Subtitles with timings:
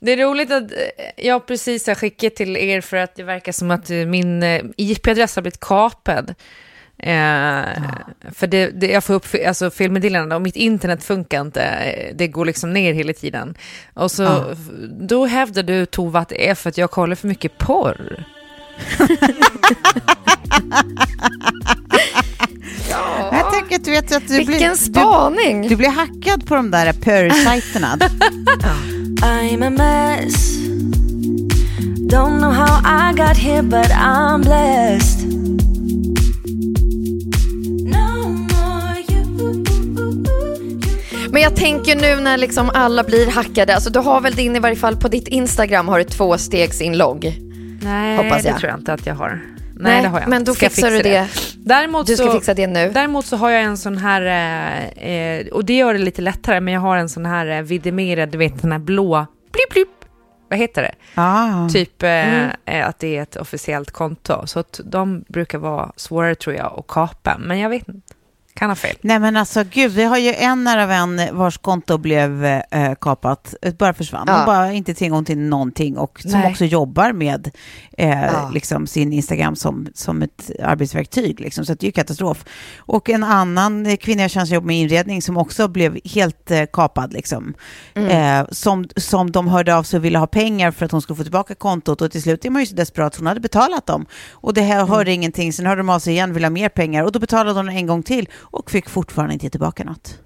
[0.00, 3.52] Det är roligt att eh, jag precis har skickat till er för att det verkar
[3.52, 6.34] som att eh, min eh, IP-adress har blivit kapad.
[6.98, 7.64] Eh, ja.
[8.34, 12.12] För det, det, jag får upp alltså, felmeddelanden och mitt internet funkar inte.
[12.14, 13.54] Det går liksom ner hela tiden.
[13.94, 14.54] Och så, ja.
[15.00, 18.24] då hävdar du Tova att det är för att jag kollar för mycket porr.
[22.90, 23.28] Ja.
[23.32, 25.62] Jag tänker att du vet att du Vilken blir, spaning!
[25.62, 27.98] Du, du blir hackad på de där porr-sajterna.
[29.22, 30.56] I'm a mess
[32.10, 35.36] Don't know how I got here but I'm blessed
[41.36, 44.58] Men jag tänker nu när liksom alla blir hackade, alltså du har väl din i
[44.58, 47.38] varje fall på ditt Instagram har du tvåstegsinlogg?
[47.82, 48.54] Nej, hoppas jag.
[48.54, 49.55] det tror jag inte att jag har.
[49.78, 51.02] Nej, Nej det har jag men då ska fixar du det.
[51.02, 51.28] det.
[51.56, 52.90] Däremot du ska så, fixa det nu.
[52.94, 56.60] Däremot så har jag en sån här, eh, eh och det gör det lite lättare,
[56.60, 60.04] men jag har en sån här eh, vidimerad, du vet den här blå, blipp blipp,
[60.48, 60.94] vad heter det?
[61.14, 61.68] Ah.
[61.68, 62.50] Typ eh, mm.
[62.64, 64.46] eh, att det är ett officiellt konto.
[64.46, 68.05] Så att de brukar vara svårare tror jag att kapa, men jag vet inte.
[68.56, 68.96] Kan ha fel.
[69.00, 73.54] Nej men alltså gud, vi har ju en nära vän vars konto blev eh, kapat,
[73.78, 74.24] bara försvann.
[74.26, 74.36] Ja.
[74.36, 76.50] Hon bara inte tillgång till någonting och som Nej.
[76.50, 77.50] också jobbar med
[77.98, 78.50] eh, ja.
[78.54, 81.40] liksom sin Instagram som, som ett arbetsverktyg.
[81.40, 81.66] Liksom.
[81.66, 82.44] Så det är ju katastrof.
[82.78, 86.64] Och en annan kvinna jag känner som jobbar med inredning som också blev helt eh,
[86.72, 87.12] kapad.
[87.12, 87.54] Liksom.
[87.94, 88.40] Mm.
[88.40, 91.16] Eh, som, som de hörde av sig och ville ha pengar för att hon skulle
[91.16, 94.06] få tillbaka kontot och till slut är man ju så desperat hon hade betalat dem.
[94.30, 94.88] Och det här mm.
[94.88, 97.18] hörde ingenting, sen hörde de av sig igen och ville ha mer pengar och då
[97.18, 100.18] betalade hon en gång till och fick fortfarande inte tillbaka något.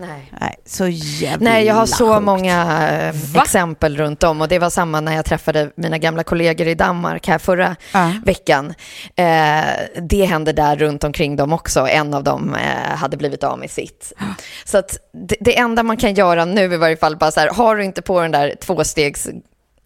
[0.00, 0.32] Nej.
[0.40, 2.24] Nej, så jävla Nej, jag har så sjukt.
[2.24, 3.42] många eh, Va?
[3.42, 7.28] exempel runt om och det var samma när jag träffade mina gamla kollegor i Danmark
[7.28, 8.12] här förra ja.
[8.24, 8.74] veckan.
[9.16, 9.64] Eh,
[10.02, 11.88] det hände där runt omkring dem också.
[11.88, 14.12] En av dem eh, hade blivit av med sitt.
[14.18, 14.24] Ja.
[14.64, 17.48] Så att det, det, enda man kan göra nu i varje fall, bara så här,
[17.48, 19.28] har du inte på den där tvåstegs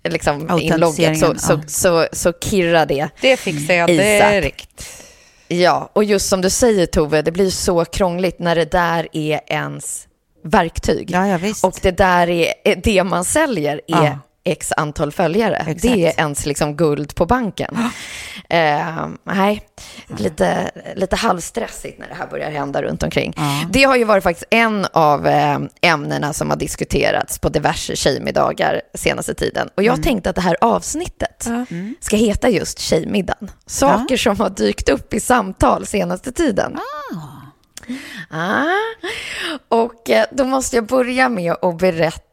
[0.08, 3.08] liksom, inlogget så, så, så, så kirra det.
[3.20, 5.09] Det fixar jag direkt.
[5.53, 9.41] Ja, och just som du säger Tove, det blir så krångligt när det där är
[9.47, 10.09] ens
[10.44, 11.11] verktyg.
[11.11, 11.38] Ja, ja.
[11.62, 14.19] Och det där är det man säljer är ja.
[14.50, 15.56] X antal följare.
[15.56, 15.83] Exakt.
[15.83, 17.77] Det är ens liksom guld på banken.
[18.55, 19.62] Uh, nej,
[20.19, 23.33] lite, lite halvstressigt när det här börjar hända runt omkring.
[23.37, 23.66] Ja.
[23.71, 28.81] Det har ju varit faktiskt en av eh, ämnena som har diskuterats på diverse tjejmiddagar
[28.94, 29.69] senaste tiden.
[29.77, 30.03] Och jag mm.
[30.03, 31.94] tänkte att det här avsnittet mm.
[32.00, 33.50] ska heta just Tjejmiddagen.
[33.67, 36.78] Saker som har dykt upp i samtal senaste tiden.
[36.78, 37.41] Ah.
[38.31, 38.64] Ah.
[39.69, 42.30] Och eh, då måste jag börja med att berätta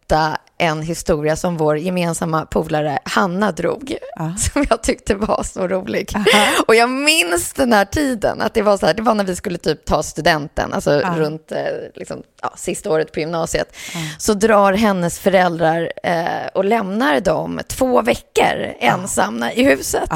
[0.58, 4.36] en historia som vår gemensamma polare Hanna drog, ah.
[4.38, 6.12] som jag tyckte var så rolig.
[6.16, 6.48] Aha.
[6.68, 9.36] Och jag minns den här tiden, att det var, så här, det var när vi
[9.36, 11.16] skulle typ ta studenten, alltså ah.
[11.16, 11.60] runt eh,
[11.96, 13.76] liksom, ja, sista året på gymnasiet.
[13.96, 14.00] Ah.
[14.20, 20.10] Så drar hennes föräldrar eh, och lämnar dem två veckor ensamma i huset.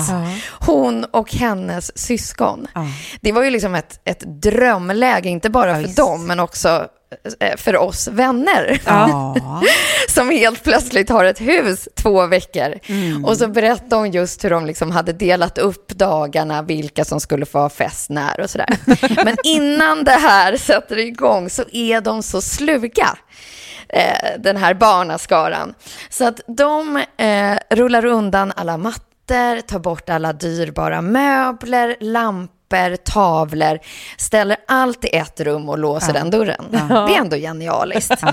[0.60, 2.68] Hon och hennes syskon.
[3.22, 6.88] Det var ju liksom ett, ett drömläge, inte bara för dem, men också
[7.58, 8.82] för oss vänner.
[8.86, 9.36] Ja.
[10.08, 12.80] som helt plötsligt har ett hus två veckor.
[12.86, 13.26] Mm.
[13.26, 17.46] Och så berättade hon just hur de liksom hade delat upp dagarna, vilka som skulle
[17.46, 18.78] få ha fest när och sådär.
[19.26, 23.18] Men innan det här sätter igång så är de så sluga
[23.90, 25.74] eh, den här barnaskaran.
[26.10, 32.61] Så att de eh, rullar undan alla mattor, tar bort alla dyrbara möbler, lampor
[32.96, 33.80] tavlor,
[34.18, 36.14] ställer allt i ett rum och låser ja.
[36.14, 36.66] den dörren.
[36.72, 36.80] Ja.
[36.80, 38.12] Det är ändå genialiskt.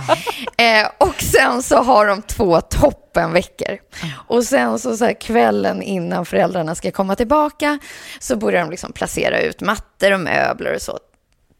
[0.56, 3.78] eh, och sen så har de två toppenveckor.
[4.12, 7.78] Och sen så, så här, kvällen innan föräldrarna ska komma tillbaka
[8.18, 10.98] så börjar de liksom placera ut mattor och möbler och så.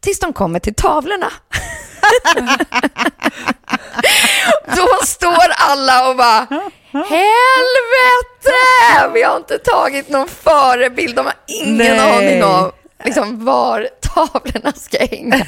[0.01, 1.31] Tills de kommer till tavlorna.
[4.75, 6.47] Då står alla och bara,
[6.91, 8.53] helvete!
[9.13, 11.15] Vi har inte tagit någon förebild.
[11.15, 11.99] De har ingen Nej.
[11.99, 12.71] aning om
[13.03, 15.37] liksom, var tavlorna ska hänga.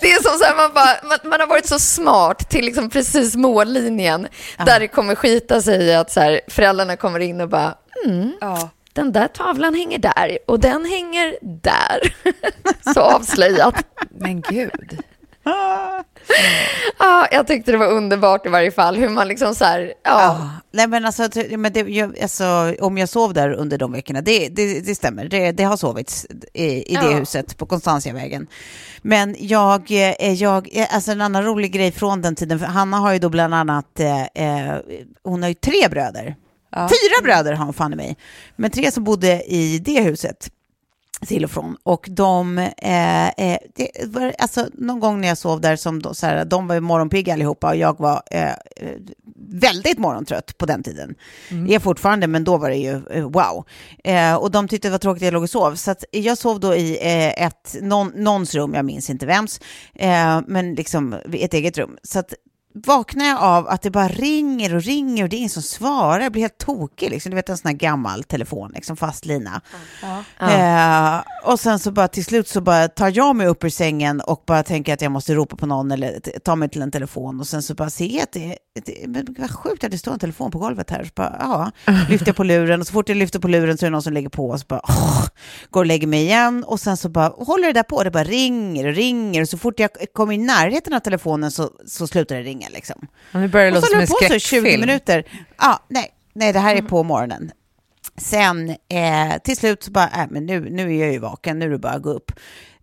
[0.00, 2.90] det är som så här, man, bara, man, man, har varit så smart till liksom
[2.90, 4.28] precis mållinjen,
[4.58, 4.64] ja.
[4.64, 7.74] där det kommer skita sig i att så här, föräldrarna kommer in och bara,
[8.04, 12.14] mm, ja den där tavlan hänger där och den hänger där.
[12.94, 13.84] Så avslöjat.
[14.10, 15.02] Men gud.
[16.98, 19.92] Ja, jag tyckte det var underbart i varje fall, hur man liksom så här, ja.
[20.02, 24.20] ja nej men alltså, men det, jag, alltså, om jag sov där under de veckorna,
[24.20, 27.18] det, det, det stämmer, det, det har sovits i, i det ja.
[27.18, 28.46] huset på Konstantiavägen.
[29.02, 32.96] Men jag, eh, jag, eh, alltså en annan rolig grej från den tiden, för Hanna
[32.96, 34.78] har ju då bland annat, eh, eh
[35.22, 36.36] hon har ju tre bröder.
[36.76, 38.16] Fyra bröder har hon fan i mig.
[38.56, 40.48] Men tre som bodde i det huset
[41.20, 41.76] till och från.
[41.82, 46.14] Och de, eh, eh, det var, alltså någon gång när jag sov där, som då,
[46.14, 48.50] så här, de var morgonpigga allihopa och jag var eh,
[49.48, 51.14] väldigt morgontrött på den tiden.
[51.50, 51.70] Mm.
[51.70, 53.64] Är fortfarande, men då var det ju eh, wow.
[54.04, 55.74] Eh, och de tyckte det var tråkigt att jag låg och sov.
[55.74, 59.60] Så jag sov då i eh, ett, någon, någons rum, jag minns inte vems,
[60.46, 61.96] men liksom ett eget rum.
[62.02, 62.34] Så att
[62.84, 66.20] vaknar jag av att det bara ringer och ringer och det är ingen som svarar.
[66.20, 67.10] Jag blir helt tokig.
[67.10, 67.30] Liksom.
[67.30, 69.60] Du vet en sån här gammal telefon, liksom fast lina.
[70.02, 70.22] Ja.
[70.50, 74.20] Eh, och sen så bara till slut så bara tar jag mig upp ur sängen
[74.20, 77.40] och bara tänker att jag måste ropa på någon eller ta mig till en telefon
[77.40, 80.12] och sen så bara ser jag att det, det, men vad sjukt att det står
[80.12, 81.04] en telefon på golvet här.
[81.04, 81.70] Så bara, ja,
[82.08, 84.02] lyfter jag på luren och så fort jag lyfter på luren så är det någon
[84.02, 85.26] som lägger på och så bara åh,
[85.70, 88.24] går och lägger mig igen och sen så bara håller det där på, det bara
[88.24, 92.36] ringer och ringer och så fort jag kommer i närheten av telefonen så, så slutar
[92.36, 93.08] det ringa liksom.
[93.32, 94.40] Och nu börjar det låta som en skräckfilm.
[94.40, 95.24] så 20 minuter.
[95.58, 97.50] Ja, nej, nej, det här är på morgonen.
[98.18, 101.64] Sen eh, till slut så bara, äh, men nu, nu är jag ju vaken, nu
[101.64, 102.32] är det bara att gå upp.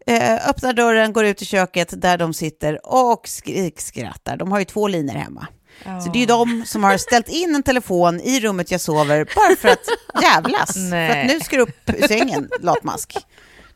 [0.08, 4.38] Eh, öppnar dörren, går ut i köket där de sitter och skrikskrattar.
[4.38, 5.48] De har ju två linor hemma.
[5.86, 6.00] Oh.
[6.00, 9.28] Så det är ju de som har ställt in en telefon i rummet jag sover
[9.36, 10.76] bara för att jävlas.
[10.76, 11.12] Nej.
[11.12, 13.18] För att nu ska du upp ur sängen, latmask.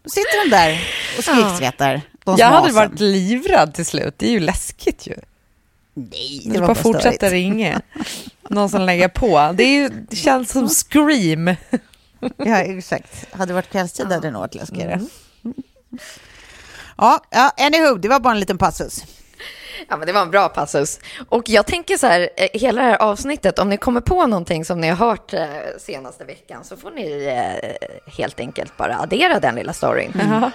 [0.04, 0.88] Då sitter de där
[1.18, 2.02] och skrikskrattar.
[2.26, 4.14] Jag hade varit livrädd till slut.
[4.18, 5.16] Det är ju läskigt ju.
[5.98, 7.82] Nej, det, det var bara fortsätta ringa.
[8.50, 9.54] Någon som lägger på.
[9.54, 11.56] Det, är ju, det känns som Scream.
[12.38, 13.34] ja, exakt.
[13.34, 14.94] Hade det varit kvällstid hade det nog varit läskigare.
[14.94, 15.56] Mm.
[16.98, 19.04] Ja, ja, anywho, det var bara en liten passus.
[19.90, 21.00] Ja, men det var en bra passus.
[21.30, 24.66] Och jag tänker så här, eh, hela det här avsnittet, om ni kommer på någonting
[24.66, 25.46] som ni har hört eh,
[25.80, 30.22] senaste veckan så får ni eh, helt enkelt bara addera den lilla storyn.
[30.22, 30.52] Mm.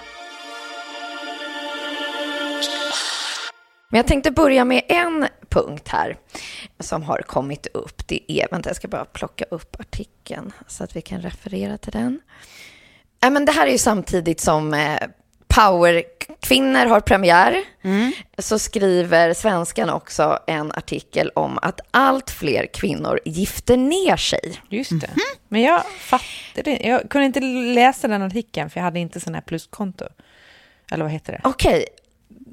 [3.93, 6.17] Men jag tänkte börja med en punkt här
[6.79, 8.07] som har kommit upp.
[8.07, 11.91] Det är, vänta jag ska bara plocka upp artikeln så att vi kan referera till
[11.91, 12.21] den.
[13.19, 14.99] Ja, men det här är ju samtidigt som eh,
[15.47, 17.63] Powerkvinnor har premiär.
[17.81, 18.11] Mm.
[18.37, 24.61] Så skriver Svenskan också en artikel om att allt fler kvinnor gifter ner sig.
[24.69, 25.07] Just det.
[25.07, 25.19] Mm.
[25.47, 27.39] Men jag fattade Jag kunde inte
[27.73, 30.05] läsa den artikeln för jag hade inte sån här pluskonto.
[30.91, 31.41] Eller vad heter det?
[31.43, 31.85] Okej,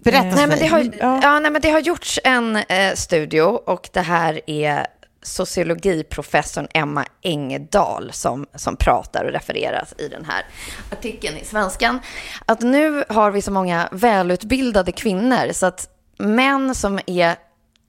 [0.02, 1.40] Berätta nej, men det har, ja.
[1.40, 4.86] nej, men det har gjorts en eh, studio och det här är
[5.22, 10.46] sociologiprofessorn Emma Engedal som, som pratar och refereras i den här
[10.92, 12.00] artikeln i Svenskan.
[12.46, 15.88] Att nu har vi så många välutbildade kvinnor så att
[16.18, 17.36] män som är,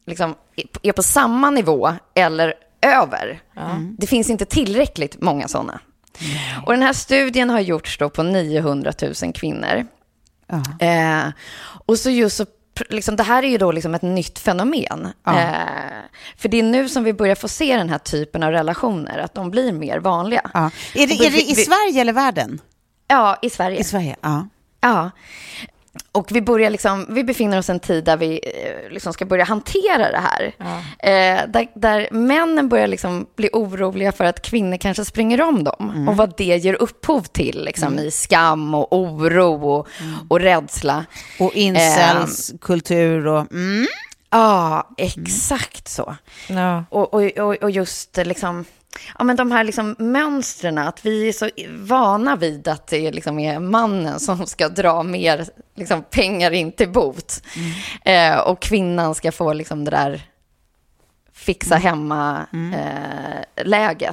[0.07, 0.35] liksom,
[0.81, 3.95] är på samma nivå eller över, mm.
[3.99, 5.79] det finns inte tillräckligt många sådana.
[6.19, 6.63] Mm.
[6.63, 9.87] Och den här studien har gjorts då på 900 000 kvinnor.
[10.79, 11.33] Eh,
[11.85, 12.45] och så just så,
[12.89, 15.07] liksom, det här är ju då liksom ett nytt fenomen.
[15.27, 15.43] Eh,
[16.37, 19.33] för det är nu som vi börjar få se den här typen av relationer, att
[19.33, 20.51] de blir mer vanliga.
[20.93, 22.59] Är, det, är det i Sverige eller världen?
[23.07, 23.77] Ja, i Sverige.
[23.79, 24.47] I Sverige, ja.
[24.81, 25.11] Ja.
[26.11, 29.25] Och vi, börjar liksom, vi befinner oss i en tid där vi eh, liksom ska
[29.25, 30.55] börja hantera det här.
[30.57, 30.77] Ja.
[31.09, 35.89] Eh, där, där männen börjar liksom bli oroliga för att kvinnor kanske springer om dem.
[35.89, 36.09] Mm.
[36.09, 38.05] Och vad det ger upphov till liksom, mm.
[38.05, 40.15] i skam och oro och, mm.
[40.27, 41.05] och rädsla.
[41.39, 43.51] Och incelskultur och...
[43.51, 43.87] Mm.
[44.29, 46.15] Ja, exakt så.
[46.49, 46.83] Ja.
[46.89, 48.65] Och, och, och, och just liksom
[49.17, 53.39] ja, men de här liksom mönstren, att vi är så vana vid att det liksom
[53.39, 55.45] är mannen som ska dra mer
[55.81, 57.43] liksom, pengar in till bot.
[57.55, 57.71] Mm.
[58.33, 60.21] Eh, och kvinnan ska få liksom det där
[61.33, 61.87] fixa mm.
[61.87, 62.71] hemma-läget.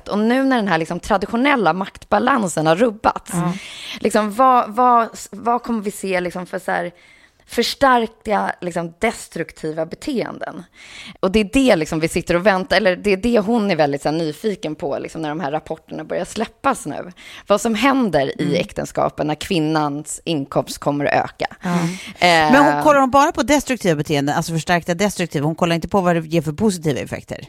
[0.09, 0.21] Mm.
[0.21, 3.33] Eh, och nu när den här liksom, traditionella maktbalansen har rubbats,
[4.01, 6.93] liksom, vad, vad, vad kommer vi se liksom, för så här,
[7.49, 10.65] förstärka liksom, destruktiva beteenden.
[11.21, 13.77] Och det är det liksom, vi sitter och väntar, eller det är det hon är
[13.77, 17.13] väldigt här, nyfiken på liksom, när de här rapporterna börjar släppas nu.
[17.47, 18.53] Vad som händer mm.
[18.53, 21.47] i äktenskapen när kvinnans inkomst kommer att öka.
[21.63, 21.79] Mm.
[22.19, 25.89] Eh, Men hon kollar hon bara på destruktiva beteenden, alltså förstärkta destruktiva, hon kollar inte
[25.89, 27.49] på vad det ger för positiva effekter?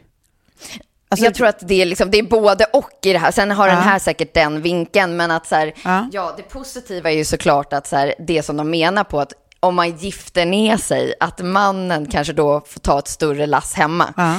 [1.11, 3.31] Alltså, jag tror att det är, liksom, det är både och i det här.
[3.31, 3.73] Sen har ja.
[3.73, 6.07] den här säkert den vinkeln, men att så här, ja.
[6.11, 6.33] ja.
[6.37, 9.75] det positiva är ju såklart att så här, det som de menar på att om
[9.75, 14.13] man gifter ner sig, att mannen kanske då får ta ett större lass hemma.
[14.17, 14.35] Ja.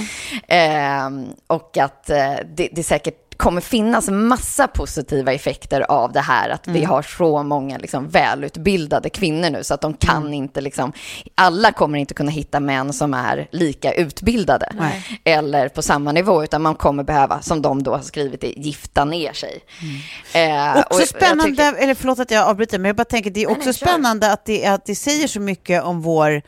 [0.56, 1.10] Eh,
[1.46, 6.66] och att eh, det, det säkert kommer finnas massa positiva effekter av det här, att
[6.66, 6.80] mm.
[6.80, 10.34] vi har så många liksom, välutbildade kvinnor nu, så att de kan mm.
[10.34, 10.92] inte, liksom,
[11.34, 15.20] alla kommer inte kunna hitta män som är lika utbildade, Nej.
[15.24, 19.04] eller på samma nivå, utan man kommer behöva, som de då har skrivit, det, gifta
[19.04, 19.60] ner sig.
[20.32, 20.76] Mm.
[20.76, 21.82] Eh, också spännande, tycker...
[21.82, 24.44] eller förlåt att jag avbryter, men jag bara tänker, det är också Nej, spännande att
[24.44, 26.42] det, att det säger så mycket om vår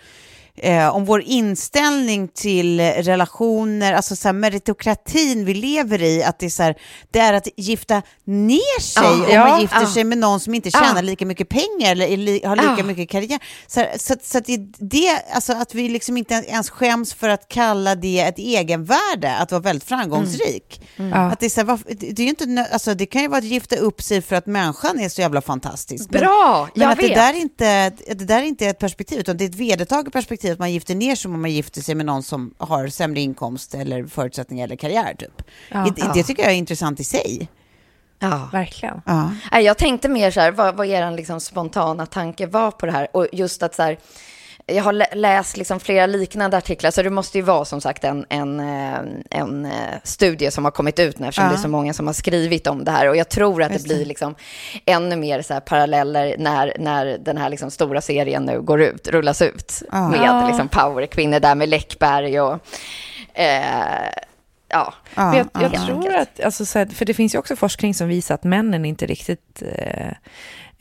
[0.56, 6.47] eh, om vår inställning till relationer, alltså så här, meritokratin vi lever i, att det
[6.47, 6.76] är, så här,
[7.11, 9.87] det är att gifta ner sig ja, om ja, man gifter ja.
[9.87, 13.38] sig med någon som inte tjänar lika mycket pengar eller har lika mycket karriär.
[13.66, 14.44] Så, så, så att,
[14.78, 19.52] det, alltså att vi liksom inte ens skäms för att kalla det ett egenvärde, att
[19.52, 20.80] vara väldigt framgångsrik.
[20.97, 21.12] Mm.
[21.12, 21.28] Mm.
[21.28, 21.78] Att det, är så här,
[22.12, 25.00] det, är inte, alltså, det kan ju vara att gifta upp sig för att människan
[25.00, 26.09] är så jävla fantastisk.
[26.11, 27.09] Bra, men, men att vet.
[27.09, 30.42] Det där, inte, det där är inte ett perspektiv, utan det är ett vedertaget perspektiv
[30.43, 33.21] perspektiv att man gifter ner sig om man gifter sig med någon som har sämre
[33.21, 35.15] inkomst eller förutsättningar eller karriär.
[35.19, 35.43] Typ.
[35.71, 36.13] Ja, det, ja.
[36.15, 37.49] det tycker jag är intressant i sig.
[38.19, 39.03] Ja, verkligen.
[39.07, 39.61] Ja.
[39.61, 43.09] Jag tänkte mer så här, vad, vad er liksom spontana tanke var på det här?
[43.13, 43.99] Och just att så här,
[44.66, 48.26] jag har läst liksom flera liknande artiklar, så det måste ju vara som sagt en,
[48.28, 49.00] en, eh,
[49.31, 49.73] en eh,
[50.04, 51.50] studie som har kommit ut nu, eftersom ja.
[51.50, 53.09] det är så många som har skrivit om det här.
[53.09, 54.35] Och jag tror att det blir liksom
[54.87, 59.42] ännu mer så paralleller när, när den här liksom stora serien nu går ut, rullas
[59.42, 60.09] ut, ja.
[60.09, 62.59] med liksom powerkvinnor där med Läckberg och...
[63.35, 64.09] Eh,
[64.69, 64.95] ja.
[65.14, 65.37] ja.
[65.37, 68.85] jag, jag tror att, alltså, för det finns ju också forskning som visar att männen
[68.85, 70.12] inte riktigt eh,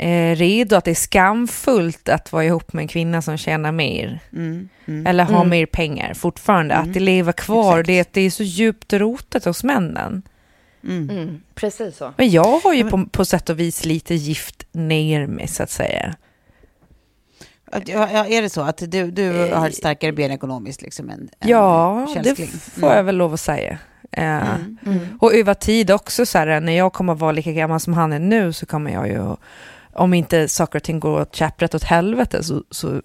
[0.02, 4.20] eh, redo, att det är skamfullt att vara ihop med en kvinna som tjänar mer.
[4.34, 5.50] Mm, mm, eller har mm.
[5.50, 6.76] mer pengar fortfarande.
[6.76, 6.94] Att mm.
[6.94, 10.22] det lever kvar, det, det är så djupt rotat hos männen.
[10.84, 11.10] Mm.
[11.10, 12.14] Mm, precis så.
[12.18, 15.70] Men jag har ju på, på sätt och vis lite gift ner mig, så att
[15.70, 16.16] säga.
[17.86, 20.82] Ja, är det så att du, du har ett starkare ben ekonomiskt?
[20.82, 23.78] Liksom, än, ja, det får jag väl lov att säga.
[24.12, 25.18] Eh, mm, mm.
[25.20, 28.14] Och över tid också, så här, när jag kommer att vara lika gammal som han
[28.14, 29.36] är nu så kommer jag ju
[29.94, 33.02] om inte saker och ting går åt käpprätt åt helvete så, så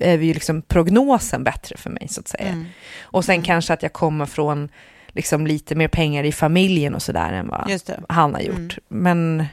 [0.00, 2.48] är vi ju liksom prognosen bättre för mig så att säga.
[2.48, 2.66] Mm.
[3.00, 3.44] Och sen mm.
[3.44, 4.68] kanske att jag kommer från
[5.08, 8.56] liksom lite mer pengar i familjen och sådär än vad han har gjort.
[8.56, 8.72] Mm.
[8.88, 9.46] Men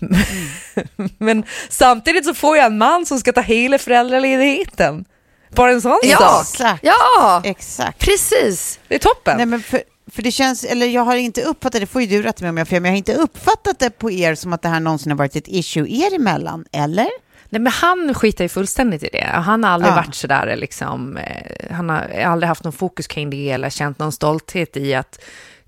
[0.00, 1.08] mm.
[1.18, 5.04] men samtidigt så får jag en man som ska ta hela föräldraledigheten.
[5.50, 6.78] Bara en sån ja, sak.
[6.82, 7.98] Ja, exakt.
[7.98, 8.80] Precis.
[8.88, 9.36] Det är toppen.
[9.36, 12.22] Nej, men för, för det känns, eller jag har inte uppfattat, det får ju du
[12.22, 14.52] rätta mig om jag har fel, men jag har inte uppfattat det på er som
[14.52, 17.08] att det här någonsin har varit ett issue er emellan, eller?
[17.50, 19.26] Nej, men han skiter ju fullständigt i det.
[19.32, 19.96] Han har aldrig ja.
[19.96, 24.12] varit sådär, liksom, eh, han har aldrig haft någon fokus kring det eller känt någon
[24.12, 25.20] stolthet i att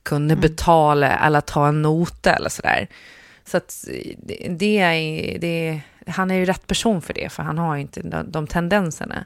[0.03, 0.41] kunna mm.
[0.41, 2.89] betala eller ta en nota eller sådär.
[3.45, 3.85] Så att
[4.19, 8.03] det, det är, det, han är ju rätt person för det, för han har inte
[8.03, 9.25] de, de tendenserna.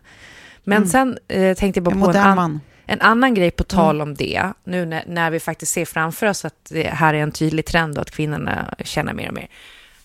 [0.65, 0.89] Men mm.
[0.89, 2.61] sen eh, tänkte jag bara en på en annan...
[2.87, 4.09] En annan grej på tal mm.
[4.09, 7.33] om det, nu när, när, vi faktiskt ser framför oss att det här är en
[7.33, 9.49] tydlig trend och att kvinnorna tjänar mer och mer,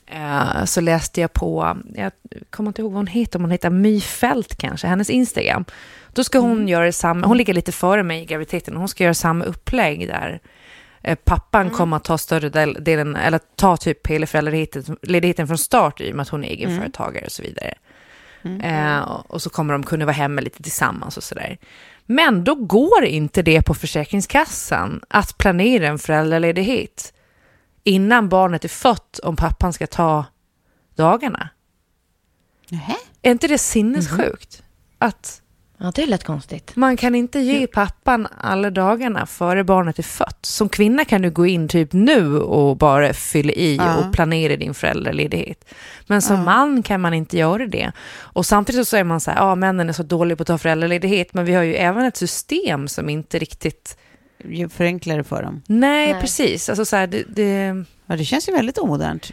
[0.08, 2.12] eh, så läste jag på, jag
[2.50, 5.66] kommer inte ihåg vad hon heter, om hon heter My Fält kanske, hennes Instagram.
[6.14, 6.68] Då ska hon mm.
[6.68, 10.40] göra samma, hon ligger lite före mig i graviditeten, hon ska göra samma upplägg där
[11.02, 11.74] eh, pappan mm.
[11.74, 16.16] kommer att ta större del, delen, eller ta typ hela föräldraledigheten från start i och
[16.16, 17.74] med att hon är egenföretagare och så vidare.
[18.42, 18.62] Mm.
[18.62, 21.58] Eh, och så kommer de kunna vara hemma lite tillsammans och sådär.
[22.12, 27.14] Men då går inte det på Försäkringskassan att planera en föräldraledighet
[27.84, 30.26] innan barnet är fött om pappan ska ta
[30.96, 31.50] dagarna.
[32.70, 32.96] Nähä?
[33.22, 34.60] Är inte det sinnessjukt?
[34.60, 35.10] Mm.
[35.10, 35.42] Att
[35.82, 36.76] Ja, det är lätt konstigt.
[36.76, 40.46] Man kan inte ge pappan alla dagarna före barnet är fött.
[40.46, 43.98] Som kvinna kan du gå in typ nu och bara fylla i ja.
[43.98, 45.66] och planera din föräldraledighet.
[46.08, 46.44] Men som ja.
[46.44, 47.92] man kan man inte göra det.
[48.18, 50.58] Och samtidigt så är man så här, ja männen är så dåliga på att ta
[50.58, 53.98] föräldraledighet, men vi har ju även ett system som inte riktigt
[54.70, 55.62] förenklar det för dem.
[55.68, 56.22] Nej, Nej.
[56.22, 56.70] precis.
[56.70, 57.84] Alltså så här, det, det...
[58.06, 59.32] Ja, det känns ju väldigt omodernt.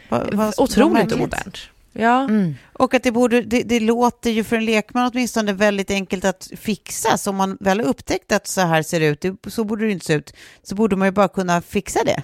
[0.57, 1.69] Otroligt omodernt.
[1.99, 2.23] Ja.
[2.23, 2.55] Mm.
[2.73, 6.49] Och att det, borde, det, det, låter ju för en lekman åtminstone väldigt enkelt att
[6.57, 7.17] fixa.
[7.17, 9.91] Så om man väl har upptäckt att så här ser det ut, så borde det
[9.91, 12.23] inte se ut, så borde man ju bara kunna fixa det.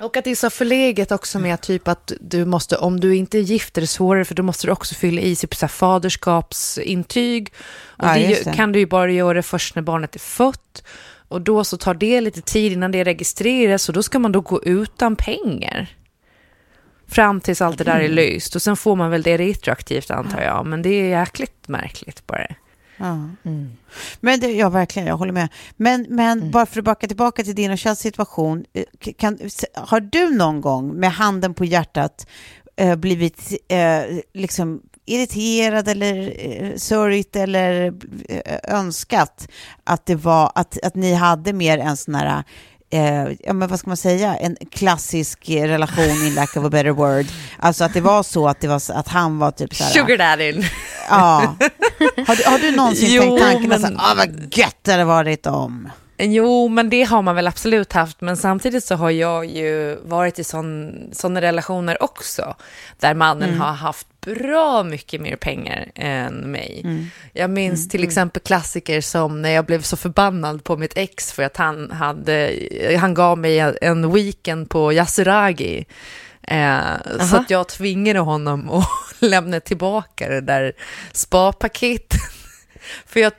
[0.00, 3.38] Och att det är så förlegat också med typ att du måste, om du inte
[3.38, 7.52] är gift är det svårare för då måste du också fylla i sig på faderskapsintyg.
[7.86, 10.82] Och ja, det, det kan du ju bara göra först när barnet är fött.
[11.28, 14.40] Och då så tar det lite tid innan det registreras och då ska man då
[14.40, 15.96] gå utan pengar.
[17.08, 18.54] Fram tills allt det där är löst.
[18.54, 20.66] Och sen får man väl det retroaktivt antar jag.
[20.66, 22.46] Men det är jäkligt märkligt bara.
[22.96, 23.28] Ja.
[23.44, 23.72] Mm.
[24.20, 25.48] Men det, ja, verkligen, jag håller med.
[25.76, 26.50] Men, men mm.
[26.50, 28.64] bara för att backa tillbaka till din och Kjells situation.
[28.72, 28.84] Eh,
[29.18, 29.38] kan,
[29.74, 32.26] har du någon gång med handen på hjärtat
[32.76, 34.02] eh, blivit eh,
[34.34, 37.94] liksom irriterad eller eh, sörjt eller
[38.28, 39.48] eh, önskat
[39.84, 42.44] att det var att, att ni hade mer en sån här
[42.96, 46.90] eh, ja, men vad ska man säga, en klassisk relation in lack of a better
[46.90, 47.26] word.
[47.58, 49.90] Alltså att det var så att, det var, att han var typ så här...
[49.90, 50.64] Sugar daddyn.
[51.08, 51.56] Ja.
[52.26, 53.84] Har du, har du någonsin jo, tänkt tanken men...
[53.84, 55.90] att ah, vad gött det hade varit om?
[56.18, 58.20] Jo, men det har man väl absolut haft.
[58.20, 62.54] Men samtidigt så har jag ju varit i sådana relationer också.
[62.98, 63.60] Där mannen mm.
[63.60, 66.80] har haft bra mycket mer pengar än mig.
[66.84, 67.06] Mm.
[67.32, 67.88] Jag minns mm.
[67.88, 68.08] till mm.
[68.08, 72.52] exempel klassiker som när jag blev så förbannad på mitt ex för att han, hade,
[73.00, 75.86] han gav mig en weekend på Yasuragi.
[76.42, 76.80] Eh,
[77.30, 78.86] så att jag tvingade honom att
[79.18, 80.72] lämna tillbaka det där
[81.12, 82.35] spapaketet
[83.06, 83.32] för jag,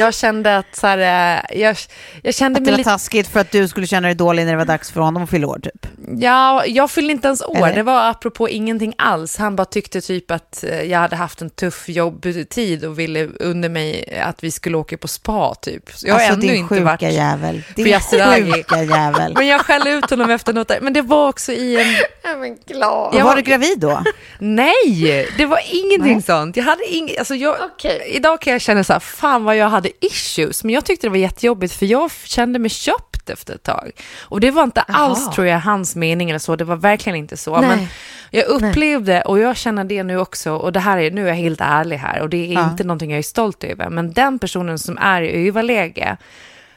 [0.00, 1.76] jag kände att så här, eh, jag,
[2.22, 2.90] jag kände att det var lite...
[2.90, 5.30] taskigt för att du skulle känna dig dålig när det var dags för honom att
[5.30, 5.86] fylla år typ?
[6.18, 7.56] Ja, jag fyllde inte ens år.
[7.56, 7.74] Eller?
[7.74, 9.36] Det var apropå ingenting alls.
[9.36, 13.68] Han bara tyckte typ att eh, jag hade haft en tuff jobbtid och ville under
[13.68, 15.90] mig att vi skulle åka på spa typ.
[15.94, 17.62] Så jag alltså, har ännu din inte varit jävel.
[17.76, 19.34] Din sjuka jävel.
[19.38, 22.40] Men jag skällde ut honom efter något Men det var också i en...
[22.40, 23.14] Men glad.
[23.14, 23.30] Jag var...
[23.30, 24.04] var du gravid då?
[24.38, 26.22] Nej, det var ingenting Nej.
[26.22, 26.56] sånt.
[26.56, 27.10] Jag hade ing...
[27.18, 27.56] alltså jag...
[27.74, 27.98] Okay.
[28.06, 30.64] Idag kan jag känna så här, fan vad jag hade issues.
[30.64, 33.90] Men jag tyckte det var jättejobbigt för jag kände mig köpt efter ett tag.
[34.20, 34.98] Och det var inte Aha.
[34.98, 37.60] alls tror jag hans mening eller så, det var verkligen inte så.
[37.60, 37.68] Nej.
[37.68, 37.86] Men
[38.30, 39.22] jag upplevde, Nej.
[39.22, 41.96] och jag känner det nu också, och det här är, nu är jag helt ärlig
[41.96, 42.70] här, och det är ja.
[42.70, 46.16] inte någonting jag är stolt över, men den personen som är i överläge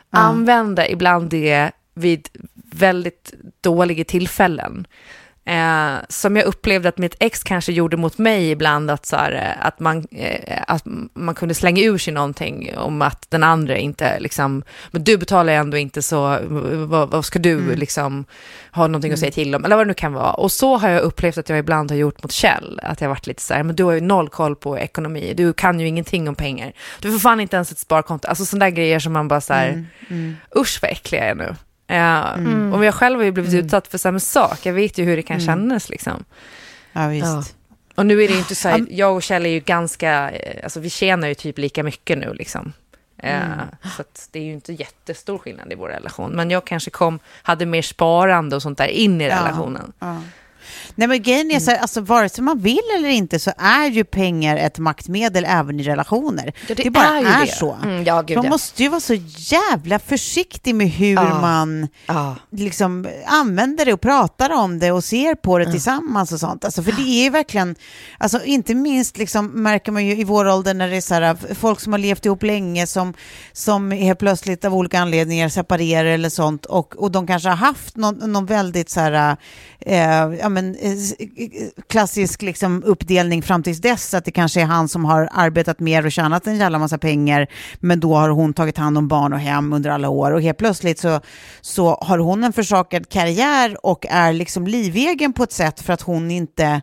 [0.09, 0.19] ja.
[0.19, 4.87] använder ibland det vid väldigt dåliga tillfällen.
[5.45, 9.31] Eh, som jag upplevde att mitt ex kanske gjorde mot mig ibland, att, så här,
[9.31, 13.77] eh, att, man, eh, att man kunde slänga ur sig någonting om att den andra
[13.77, 16.39] inte, liksom, men du betalar ändå inte så,
[16.87, 17.79] vad, vad ska du mm.
[17.79, 18.25] liksom
[18.71, 19.13] ha någonting mm.
[19.13, 20.33] att säga till om, eller vad det nu kan vara.
[20.33, 23.15] Och så har jag upplevt att jag ibland har gjort mot Kjell, att jag har
[23.15, 25.87] varit lite så här, men du har ju noll koll på ekonomi, du kan ju
[25.87, 29.13] ingenting om pengar, du får fan inte ens ett sparkonto, alltså sådana där grejer som
[29.13, 29.85] man bara så här, mm.
[30.09, 30.35] Mm.
[30.55, 31.55] usch vad äckliga jag är nu.
[31.97, 32.73] Mm.
[32.73, 33.65] Och jag själv har ju blivit mm.
[33.65, 34.65] utsatt för samma sak.
[34.65, 35.45] Jag vet ju hur det kan mm.
[35.45, 36.25] kännas liksom.
[36.93, 37.25] Ja, visst.
[37.25, 37.43] Ja.
[37.95, 40.79] Och nu är det inte så här, jag och Kjell är ju ganska, eh, alltså
[40.79, 42.73] vi tjänar ju typ lika mycket nu liksom.
[43.17, 43.59] Mm.
[43.97, 46.31] Så det är ju inte jättestor skillnad i vår relation.
[46.31, 49.93] Men jag kanske kom, hade mer sparande och sånt där in i relationen.
[49.99, 50.21] Ja, ja.
[50.95, 53.89] Nej men grejen är så här, alltså, vare sig man vill eller inte så är
[53.89, 56.53] ju pengar ett maktmedel även i relationer.
[56.67, 57.77] Ja, det, det bara är, är så.
[57.83, 58.51] Mm, ja, gud, man ja.
[58.51, 61.41] måste ju vara så jävla försiktig med hur ah.
[61.41, 62.31] man ah.
[62.51, 65.73] Liksom, använder det och pratar om det och ser på det mm.
[65.73, 66.65] tillsammans och sånt.
[66.65, 67.75] Alltså, för det är ju verkligen,
[68.17, 71.37] alltså, inte minst liksom, märker man ju i vår ålder när det är så här,
[71.55, 73.13] folk som har levt ihop länge som,
[73.53, 77.95] som helt plötsligt av olika anledningar separerar eller sånt och, och de kanske har haft
[77.95, 79.37] någon, någon väldigt så här,
[79.79, 80.95] eh, men, eh,
[81.89, 86.05] klassisk liksom, uppdelning fram tills dess, att det kanske är han som har arbetat mer
[86.05, 87.47] och tjänat en jävla massa pengar,
[87.79, 90.57] men då har hon tagit hand om barn och hem under alla år och helt
[90.57, 91.19] plötsligt så,
[91.61, 96.01] så har hon en försakad karriär och är liksom livegen på ett sätt för att
[96.01, 96.81] hon inte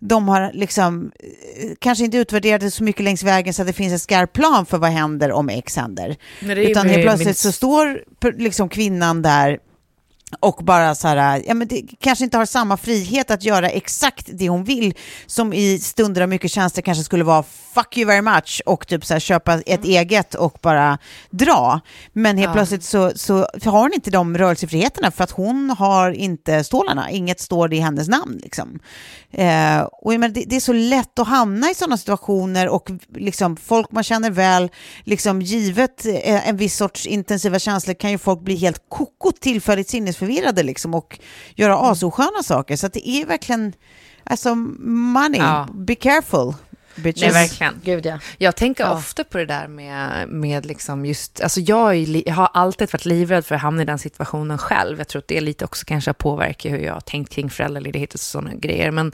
[0.00, 3.72] de har liksom eh, kanske inte utvärderat det så mycket längs vägen så att det
[3.72, 6.16] finns en skarp plan för vad händer om X händer.
[6.40, 8.04] Utan helt plötsligt så står
[8.38, 9.58] liksom kvinnan där
[10.40, 14.28] och bara så här, ja men det kanske inte har samma frihet att göra exakt
[14.32, 14.94] det hon vill
[15.26, 19.04] som i stunder av mycket tjänster kanske skulle vara fuck you very much och typ
[19.04, 19.90] så här, köpa ett mm.
[19.90, 20.98] eget och bara
[21.30, 21.80] dra.
[22.12, 22.52] Men helt ja.
[22.52, 27.40] plötsligt så, så har hon inte de rörelsefriheterna för att hon har inte stålarna, inget
[27.40, 28.40] står i hennes namn.
[28.42, 28.80] Liksom.
[29.30, 33.56] Eh, och men det, det, är så lätt att hamna i sådana situationer och liksom,
[33.56, 34.70] folk man känner väl,
[35.04, 39.88] liksom, givet eh, en viss sorts intensiva känslor kan ju folk bli helt koko tillfälligt
[40.20, 41.18] sinnesförvirrade liksom, och
[41.54, 41.84] göra mm.
[41.84, 42.76] asosköna saker.
[42.76, 43.72] Så det är verkligen,
[44.24, 45.68] alltså money, ja.
[45.72, 46.54] be careful.
[46.96, 47.22] Bitches.
[47.22, 47.80] Nej, verkligen.
[47.84, 48.18] Gud, ja.
[48.38, 48.94] Jag tänker ja.
[48.94, 53.04] ofta på det där med, med liksom just, alltså jag, är, jag har alltid varit
[53.04, 54.98] livrädd för att hamna i den situationen själv.
[54.98, 58.20] Jag tror att det lite också kanske påverkar hur jag har tänkt kring föräldraledighet och
[58.20, 58.90] sådana grejer.
[58.90, 59.12] Men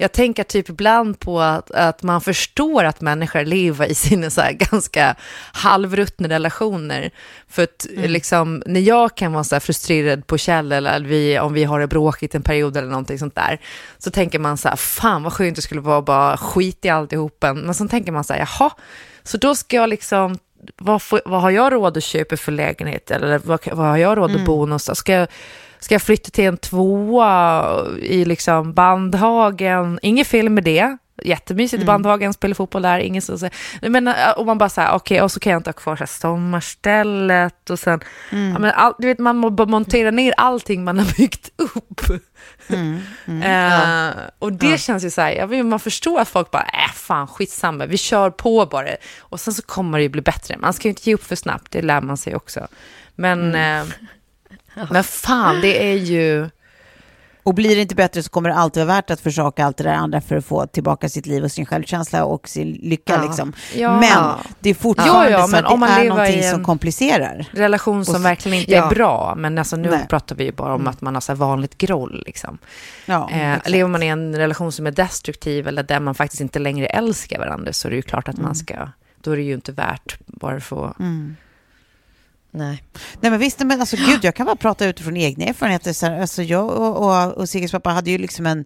[0.00, 4.42] jag tänker typ ibland på att, att man förstår att människor lever i sina så
[4.52, 5.16] ganska
[5.52, 7.10] halvruttna relationer.
[7.48, 8.10] För att mm.
[8.10, 11.86] liksom, när jag kan vara så frustrerad på Kjell eller vi, om vi har det
[11.86, 13.60] bråkigt en period eller någonting sånt där,
[13.98, 17.58] så tänker man så här, fan vad skönt det skulle vara bara skit i alltihopen.
[17.58, 18.70] Men så tänker man så här, jaha,
[19.22, 20.38] så då ska jag liksom
[20.76, 23.10] vad, får, vad, har jag råd att köpa för lägenhet?
[23.10, 24.46] Eller vad, vad har jag råd att mm.
[24.46, 24.98] bo någonstans?
[24.98, 25.28] Ska jag,
[25.80, 29.98] ska jag flytta till en tvåa i liksom Bandhagen?
[30.02, 30.96] Inget fel med det.
[31.22, 31.84] Jättemysigt mm.
[31.84, 33.50] i Bandhagen, spela fotboll där, ingen så
[33.82, 35.96] Men och man bara så här, okej, okay, och så kan jag inte ha kvar
[35.96, 38.52] så här sommarstället och sen, mm.
[38.52, 39.36] ja, men all, du vet, man
[39.68, 42.00] monterar ner allting man har byggt upp.
[42.68, 43.00] Mm.
[43.26, 43.42] Mm.
[43.42, 44.76] uh, och det ja.
[44.76, 47.96] känns ju så här, jag vill, man förstår att folk bara, äh fan skitsamma, vi
[47.96, 48.88] kör på bara.
[49.18, 50.56] Och sen så kommer det ju bli bättre.
[50.58, 52.68] Man ska ju inte ge upp för snabbt, det lär man sig också.
[53.14, 53.92] Men uh,
[54.90, 56.48] men fan, det är ju...
[57.48, 59.84] Och blir det inte bättre så kommer det alltid vara värt att försaka allt det
[59.84, 63.14] där andra för att få tillbaka sitt liv och sin självkänsla och sin lycka.
[63.14, 63.22] Ja.
[63.22, 63.52] Liksom.
[63.76, 64.00] Ja.
[64.00, 67.48] Men det är fortfarande ja, så att det är någonting som komplicerar.
[67.52, 70.06] relation som och, verkligen inte är bra, men alltså nu Nej.
[70.08, 70.90] pratar vi ju bara om mm.
[70.90, 72.22] att man har så vanligt groll.
[72.26, 72.58] Liksom.
[73.06, 76.58] Ja, eh, lever man i en relation som är destruktiv eller där man faktiskt inte
[76.58, 78.46] längre älskar varandra så är det ju klart att mm.
[78.46, 78.88] man ska,
[79.20, 81.36] då är det ju inte värt bara för att mm
[82.50, 82.82] Nej.
[83.20, 85.92] Nej men visst, men alltså gud, jag kan bara prata utifrån egna erfarenheter.
[85.92, 88.64] Så här, alltså jag och, och, och Sigges pappa hade ju liksom en,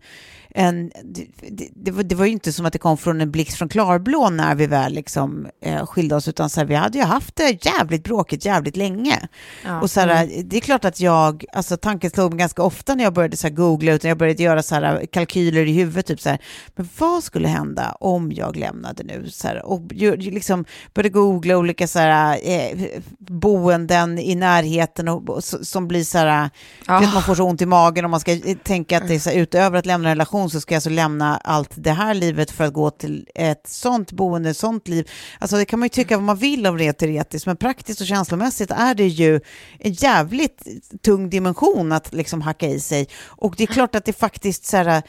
[0.55, 1.27] en, det,
[1.75, 4.31] det, var, det var ju inte som att det kom från en blixt från klarblå
[4.31, 7.67] när vi väl liksom, eh, skilde oss, utan så här, vi hade ju haft det
[7.67, 9.29] jävligt bråkigt jävligt länge.
[9.65, 9.81] Ja.
[9.81, 10.49] Och så här, mm.
[10.49, 13.47] det är klart att jag, alltså tanken slog mig ganska ofta när jag började så
[13.47, 16.39] här, googla, utan jag började göra så här, kalkyler i huvudet, typ så här,
[16.77, 19.31] men vad skulle hända om jag lämnade nu?
[19.31, 22.79] Så här, och liksom började googla olika så här, eh,
[23.19, 26.51] boenden i närheten och, och, som blir så här,
[26.89, 26.95] oh.
[26.95, 29.19] att man får så ont i magen om man ska eh, tänka att det är
[29.19, 31.93] så här, utöver att lämna en relation pension så ska jag alltså lämna allt det
[31.93, 35.09] här livet för att gå till ett sånt boende, ett sånt liv.
[35.39, 38.07] Alltså det kan man ju tycka vad man vill om det teoretiskt, men praktiskt och
[38.07, 39.41] känslomässigt är det ju
[39.79, 40.67] en jävligt
[41.03, 43.09] tung dimension att liksom hacka i sig.
[43.41, 45.03] Och det är klart att det faktiskt så här,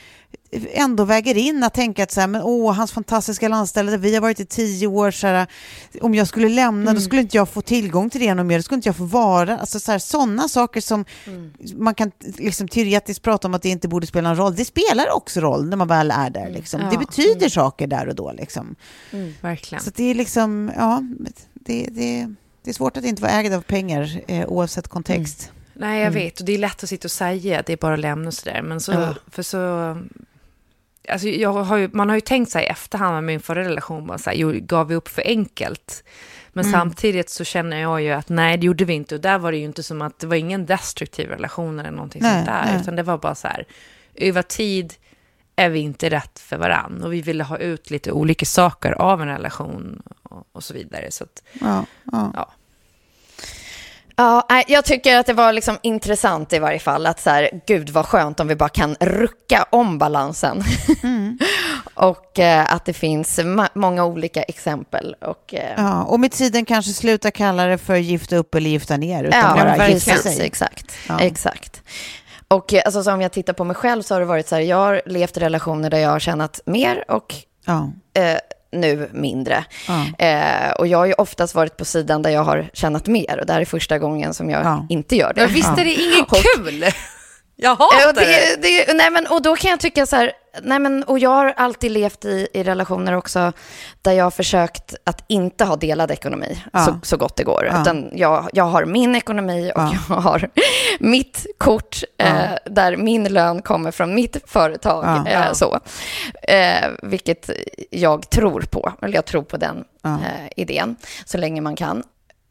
[0.74, 4.22] ändå väger in att tänka att så här, men, åh, hans fantastiska landställe vi har
[4.22, 5.48] varit i tio år, så här,
[6.02, 6.96] om jag skulle lämna mm.
[6.96, 9.06] då skulle inte jag få tillgång till det någon mer, då skulle inte jag få
[9.06, 11.52] vara, alltså så här, sådana saker som mm.
[11.76, 15.16] man kan liksom teoretiskt prata om att det inte borde spela någon roll, det spelar
[15.16, 16.54] också roll när man väl är där, mm.
[16.54, 16.82] liksom.
[16.82, 16.90] Ja.
[16.92, 17.50] det betyder mm.
[17.50, 18.32] saker där och då.
[18.32, 18.76] Liksom.
[19.12, 19.84] Mm, verkligen.
[19.84, 21.04] Så det är liksom, ja,
[21.54, 22.28] det, det,
[22.64, 25.52] det är svårt att inte vara ägd av pengar eh, oavsett kontext.
[25.74, 26.40] Nej, jag vet.
[26.40, 28.34] Och det är lätt att sitta och säga att det är bara att lämna och
[28.34, 28.62] sådär.
[28.62, 29.16] Men så, ja.
[29.32, 29.98] för så
[31.10, 34.08] Alltså jag har ju, man har ju tänkt sig i efterhand med min förra relation,
[34.08, 36.04] bara så här, gav vi upp för enkelt?
[36.54, 36.72] Men mm.
[36.72, 39.16] samtidigt så känner jag ju att nej, det gjorde vi inte.
[39.16, 42.22] Och där var det ju inte som att det var ingen destruktiv relation eller någonting
[42.22, 42.66] nej, sånt där.
[42.66, 42.82] Nej.
[42.82, 43.66] Utan det var bara så här,
[44.16, 44.94] över tid
[45.56, 47.04] är vi inte rätt för varann.
[47.04, 51.12] Och vi ville ha ut lite olika saker av en relation och, och så vidare.
[51.12, 52.32] Så att, ja, ja.
[52.36, 52.52] ja.
[54.16, 57.90] Ja, jag tycker att det var liksom intressant i varje fall att så här, gud
[57.90, 60.64] vad skönt om vi bara kan rucka om balansen.
[61.04, 61.38] Mm.
[61.94, 63.40] och eh, att det finns
[63.74, 65.16] många olika exempel.
[65.22, 65.74] Och, eh...
[65.78, 69.58] ja, och med tiden kanske sluta kalla det för gifta upp eller gifta ner, utan
[69.58, 70.46] ja, bara gifta sig.
[70.46, 71.20] Exakt, ja.
[71.20, 71.82] exakt.
[72.48, 74.56] Och eh, alltså, så om jag tittar på mig själv så har det varit så
[74.56, 77.92] här, jag har levt i relationer där jag har tjänat mer och ja.
[78.14, 78.38] eh,
[78.74, 79.66] nu mindre.
[79.88, 80.26] Ja.
[80.26, 83.46] Eh, och jag har ju oftast varit på sidan där jag har tjänat mer och
[83.46, 84.86] det här är första gången som jag ja.
[84.90, 85.42] inte gör det.
[85.42, 86.86] Men visst är det inget kul?
[87.56, 88.62] Jag hatar det.
[88.62, 91.30] det, det nej men, och då kan jag tycka så här, nej men, och jag
[91.30, 93.52] har alltid levt i, i relationer också
[94.02, 96.86] där jag har försökt att inte ha delad ekonomi ja.
[96.86, 97.68] så, så gott det går.
[97.72, 97.82] Ja.
[97.82, 99.94] Utan jag, jag har min ekonomi och ja.
[100.10, 100.50] jag har
[101.00, 105.28] mitt kort eh, där min lön kommer från mitt företag.
[105.28, 105.80] Eh, så.
[106.44, 107.50] Eh, vilket
[107.90, 112.04] jag tror på, eller jag tror på den eh, idén så länge man kan.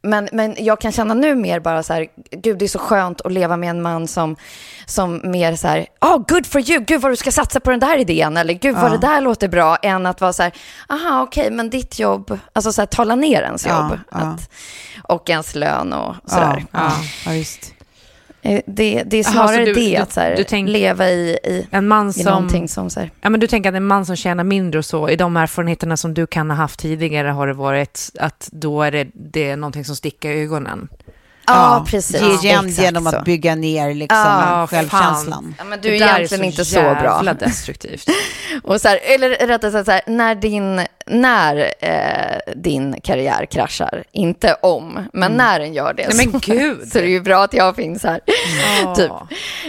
[0.02, 3.20] Men, men jag kan känna nu mer bara så här, gud det är så skönt
[3.20, 4.36] att leva med en man som,
[4.86, 7.80] som mer så här, oh good for you, gud vad du ska satsa på den
[7.80, 8.88] där idén, eller gud vad ja.
[8.88, 10.52] det där låter bra, än att vara så här,
[10.88, 14.50] aha okej, okay, men ditt jobb, alltså så här, tala ner ens jobb, ja, att,
[15.02, 16.64] och ens lön och sådär.
[16.72, 16.92] Ja,
[17.26, 17.64] ja, just.
[17.64, 17.81] Eh,
[18.42, 21.66] det, det är snarare Aha, du, det, att så här, du tänk, leva i, i,
[21.70, 22.90] en man som, i någonting som...
[22.90, 23.10] Så här.
[23.20, 25.96] Ja, men du tänker att en man som tjänar mindre och så, i de erfarenheterna
[25.96, 29.56] som du kan ha haft tidigare, har det varit att då är det, det är
[29.56, 30.88] någonting som sticker i ögonen?
[31.46, 32.42] Ja, precis.
[32.42, 35.54] Ge igen genom att bygga ner liksom, ja, självkänslan.
[35.58, 37.22] Ja, men du är egentligen är inte så bra.
[37.22, 38.08] Det destruktivt.
[38.62, 44.04] och så här, eller rättare sagt, så här, när din, när, eh, din karriär kraschar,
[44.12, 45.36] inte om, men mm.
[45.36, 46.92] när den gör det, Nej, men gud.
[46.92, 48.20] så är det ju bra att jag finns här.
[48.84, 48.94] Oh.
[48.96, 49.10] typ.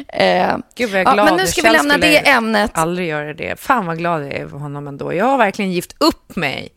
[0.08, 1.20] Eh, gud vad jag är glad.
[1.20, 2.72] Ja, men nu ska vi lämna det ämnet.
[2.74, 3.60] aldrig göra det.
[3.60, 5.14] Fan vad glad jag är för honom ändå.
[5.14, 6.70] Jag har verkligen gift upp mig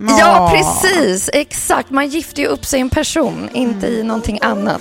[0.00, 1.30] Ja, precis.
[1.32, 1.90] Exakt.
[1.90, 4.80] Man gifter ju upp sig i en person, inte i någonting annat.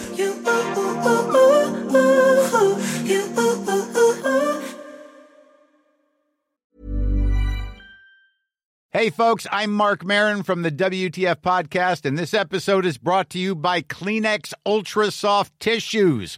[8.93, 13.39] Hey, folks, I'm Mark Marin from the WTF Podcast, and this episode is brought to
[13.39, 16.37] you by Kleenex Ultra Soft Tissues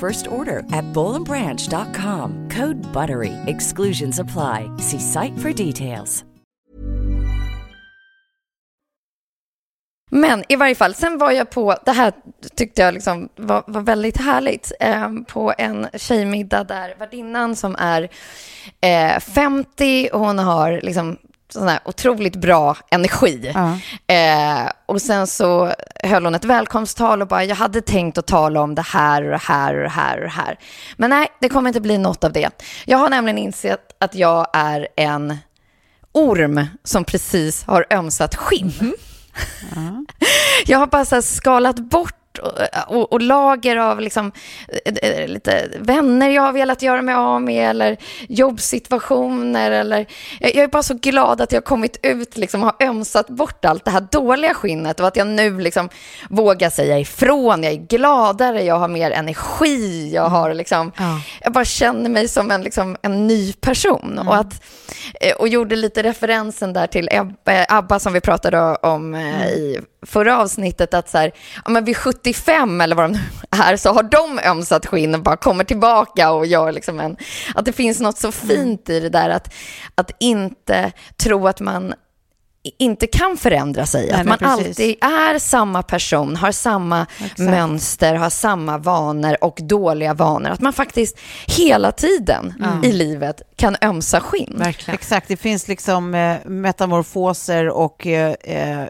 [0.00, 2.48] first order at bowlandbranch.com.
[2.48, 3.34] Code BUTTERY.
[3.46, 4.70] Exclusions apply.
[4.78, 6.24] See site for details.
[10.10, 12.12] Men i varje fall, sen var jag på, det här
[12.56, 18.08] tyckte jag liksom var, var väldigt härligt, eh, på en tjejmiddag där värdinnan som är
[18.80, 21.18] eh, 50 och hon har liksom
[21.52, 23.52] sån här otroligt bra energi.
[23.56, 23.76] Uh.
[24.16, 25.72] Eh, och sen så
[26.04, 29.30] höll hon ett välkomsttal och bara, jag hade tänkt att tala om det här och
[29.30, 30.58] det här och det här och det här.
[30.96, 32.62] Men nej, det kommer inte bli något av det.
[32.84, 35.38] Jag har nämligen insett att jag är en
[36.12, 38.72] orm som precis har ömsat skinn.
[38.80, 38.94] Mm.
[39.76, 40.00] Uh.
[40.66, 42.19] jag har bara skalat bort
[42.86, 44.32] och, och, lager av liksom,
[44.84, 47.96] eh, eh, lite vänner jag har velat göra mig av med eller
[48.28, 49.70] jobbsituationer.
[49.70, 50.06] Eller,
[50.40, 53.90] jag, är bara så glad att jag kommit ut liksom, har ömsat bort allt det
[53.90, 55.88] här dåliga skinnet och att jag nu liksom,
[56.28, 57.62] vågar säga ifrån.
[57.62, 61.20] Jag är gladare, jag har mer energi, jag, har, liksom, ja.
[61.40, 64.12] jag bara känner mig som en, liksom, en ny person.
[64.12, 64.28] Mm.
[64.28, 64.62] Och, att,
[65.20, 67.08] eh, och gjorde lite referensen där till
[67.68, 69.42] Abba som vi pratade om mm.
[69.42, 71.32] i förra avsnittet att så här,
[71.64, 75.22] ja, men vid 75 eller vad de nu är så har de ömsat skinn och
[75.22, 77.16] bara kommer tillbaka och gör liksom en...
[77.54, 78.56] Att det finns något så mm.
[78.56, 79.54] fint i det där att,
[79.94, 81.94] att inte tro att man
[82.78, 84.08] inte kan förändra sig.
[84.10, 87.38] Nej, att man alltid är samma person, har samma Exakt.
[87.38, 90.50] mönster, har samma vanor och dåliga vanor.
[90.50, 92.84] Att man faktiskt hela tiden mm.
[92.84, 94.54] i livet kan ömsa skinn.
[94.58, 94.94] Verkligen.
[94.94, 98.86] Exakt, det finns liksom eh, metamorfoser och eh, eh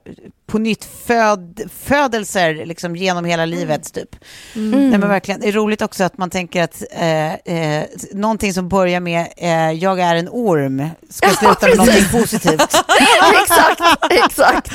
[0.51, 3.59] på nytt föd, födelser liksom genom hela mm.
[3.59, 4.17] livet typ.
[4.57, 4.91] Mm.
[4.91, 5.41] Nej, men verkligen.
[5.41, 9.71] Det är roligt också att man tänker att eh, eh, någonting som börjar med eh,
[9.71, 12.61] jag är en orm ska ja, sluta med någonting positivt.
[13.43, 13.81] exakt,
[14.11, 14.69] exakt.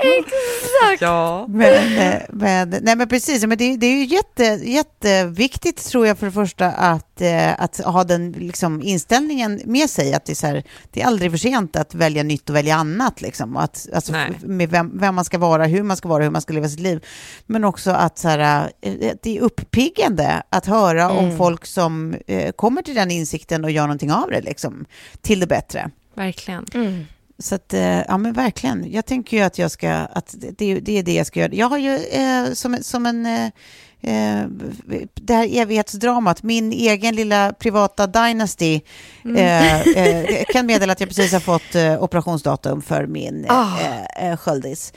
[0.00, 1.00] exakt.
[1.00, 1.46] Ja.
[1.48, 6.18] Men, eh, men, nej, men precis, men det, det är ju jätte, jätteviktigt tror jag
[6.18, 10.32] för det första att, eh, att ha den liksom, liksom inställningen med sig att det
[10.32, 13.20] är, så här, det är aldrig för sent att välja nytt och välja annat.
[13.20, 13.56] Liksom.
[13.56, 16.52] Att, alltså, med vem, vem, man ska vara, hur man ska vara, hur man ska
[16.52, 17.04] leva sitt liv.
[17.46, 21.16] Men också att så här, eh, det är uppiggande att höra mm.
[21.16, 24.84] om folk som eh, kommer till den insikten och gör någonting av det, liksom,
[25.20, 25.90] till det bättre.
[26.14, 26.66] Verkligen.
[26.74, 27.04] Mm.
[27.38, 28.92] Så att, eh, ja men verkligen.
[28.92, 31.54] Jag tänker ju att jag ska, att det, det är det jag ska göra.
[31.54, 33.48] Jag har ju eh, som, som en eh,
[34.02, 34.44] eh,
[35.14, 38.80] det här evighetsdramat, min egen lilla privata Dynasty,
[39.24, 39.36] mm.
[39.36, 44.36] eh, eh, kan meddela att jag precis har fått eh, operationsdatum för min oh.
[44.36, 44.92] sköldis.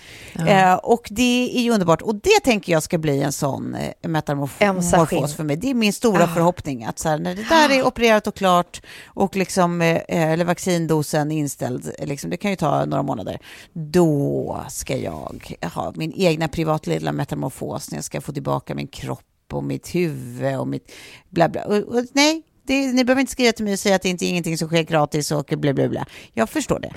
[0.48, 0.78] Ja.
[0.78, 2.02] Och det är ju underbart.
[2.02, 5.56] Och det tänker jag ska bli en sån metamorfos för mig.
[5.56, 6.34] Det är min stora oh.
[6.34, 11.32] förhoppning, att så här, när det där är opererat och klart och liksom, eller vaccindosen
[11.32, 13.39] inställd, liksom, det kan ju ta några månader,
[13.74, 18.88] då ska jag ha min egna privata lilla metamorfos när jag ska få tillbaka min
[18.95, 20.91] kropp och mitt huvud och mitt
[21.29, 21.63] bla bla.
[21.63, 24.25] Och, och, nej, det, ni behöver inte skriva till mig och säga att det inte
[24.25, 26.05] är ingenting som sker gratis och bla bla bla.
[26.34, 26.91] Jag förstår det.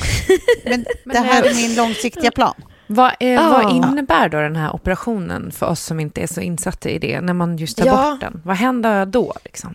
[0.71, 2.55] Men, Men det här är min långsiktiga plan.
[2.87, 3.51] Vad, är, ah.
[3.51, 7.21] vad, innebär då den här operationen för oss som inte är så insatta i det,
[7.21, 8.11] när man just tar ja.
[8.11, 8.41] bort den?
[8.45, 9.35] Vad händer då?
[9.45, 9.75] Liksom?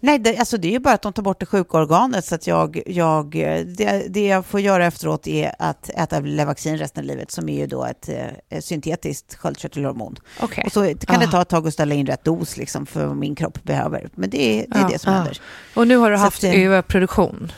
[0.00, 2.34] Nej, det, alltså det är ju bara att de tar bort det sjuka organet så
[2.34, 3.30] att jag, jag
[3.66, 7.58] det, det jag får göra efteråt är att äta Levaxin resten av livet som är
[7.58, 10.16] ju då ett, eh, syntetiskt sköldkörtelhormon.
[10.42, 10.64] Okay.
[10.66, 11.20] Och så kan ah.
[11.20, 14.08] det ta ett tag att ställa in rätt dos liksom för vad min kropp behöver.
[14.14, 14.88] Men det, det är ah.
[14.88, 15.16] det som ah.
[15.16, 15.40] händer.
[15.74, 17.52] Och nu har du så haft överproduktion?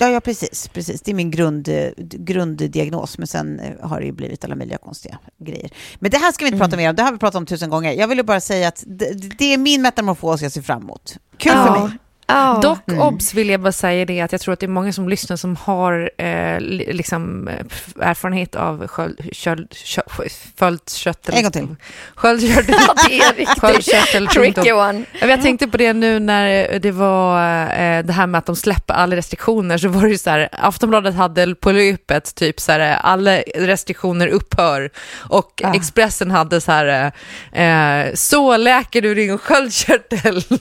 [0.00, 1.02] Ja, ja precis, precis.
[1.02, 5.18] Det är min grund, grunddiagnos, men sen eh, har det ju blivit alla möjliga konstiga
[5.38, 5.70] grejer.
[5.98, 6.66] Men det här ska vi inte mm.
[6.68, 7.92] prata mer om, det har vi pratat om tusen gånger.
[7.92, 11.16] Jag ville bara säga att det, det är min metamorfos jag ser fram emot.
[11.36, 11.64] Kul ja.
[11.64, 11.98] för mig.
[12.30, 12.60] Oh.
[12.60, 13.00] Dock, mm.
[13.00, 15.36] obs, vill jag bara säga det att jag tror att det är många som lyssnar
[15.36, 17.54] som har eh, liksom, eh,
[18.00, 19.66] erfarenhet av sköldkörtel.
[21.34, 21.76] En gång till.
[22.14, 22.74] Sköldkörtel.
[23.36, 25.04] riktigt tricky one.
[25.20, 28.94] Jag tänkte på det nu när det var eh, det här med att de släpper
[28.94, 32.98] alla restriktioner, så var det ju så här, Aftonbladet hade på löpet typ så här,
[33.02, 35.74] alla restriktioner upphör och ah.
[35.74, 37.12] Expressen hade så här,
[37.52, 40.44] eh, så läker du din sköldkörtel.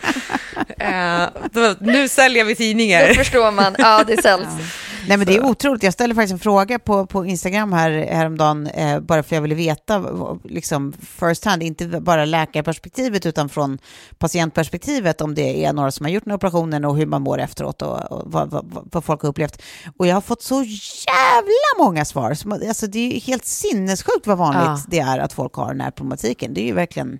[1.54, 3.08] uh, nu säljer vi tidningar.
[3.08, 3.74] Då förstår man.
[3.78, 4.48] Ja, det säljs.
[5.02, 5.08] Ja.
[5.08, 5.82] Nej, men det är otroligt.
[5.82, 9.54] Jag ställde faktiskt en fråga på, på Instagram här häromdagen, eh, bara för jag ville
[9.54, 10.04] veta,
[10.44, 13.78] liksom first hand, inte bara läkarperspektivet, utan från
[14.18, 17.82] patientperspektivet, om det är några som har gjort den operationen och hur man mår efteråt
[17.82, 19.62] och, och vad, vad, vad, folk har upplevt.
[19.96, 20.62] Och jag har fått så
[21.06, 22.30] jävla många svar.
[22.68, 24.82] Alltså, det är helt sinnessjukt vad vanligt ja.
[24.88, 26.54] det är att folk har den här problematiken.
[26.54, 27.18] Det är ju verkligen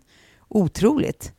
[0.48, 1.32] otroligt.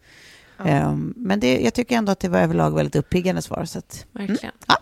[0.65, 3.65] Um, men det, jag tycker ändå att det var överlag väldigt uppiggande svar.
[3.65, 4.27] Så att, mm.
[4.27, 4.53] Verkligen.
[4.53, 4.77] Mm, ja.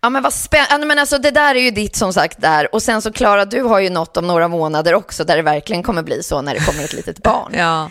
[0.00, 2.74] Ja men vad spännande, men alltså det där är ju ditt som sagt där.
[2.74, 5.82] Och sen så Klara, du har ju något om några månader också där det verkligen
[5.82, 7.52] kommer bli så när det kommer ett litet barn.
[7.56, 7.90] ja,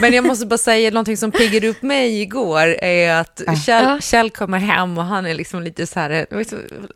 [0.00, 4.30] men jag måste bara säga någonting som piggade upp mig igår är att Kjell, Kjell
[4.30, 6.26] kommer hem och han är liksom lite så här,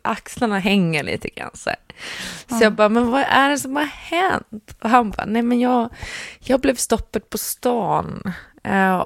[0.01, 1.79] axlarna hänger lite grann så här.
[2.47, 4.75] Så jag bara, men vad är det som har hänt?
[4.81, 5.89] Och han bara, nej men jag,
[6.39, 8.33] jag blev stoppad på stan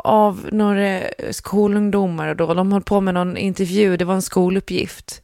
[0.04, 2.54] av några skolungdomar då.
[2.54, 5.22] De höll på med någon intervju, det var en skoluppgift.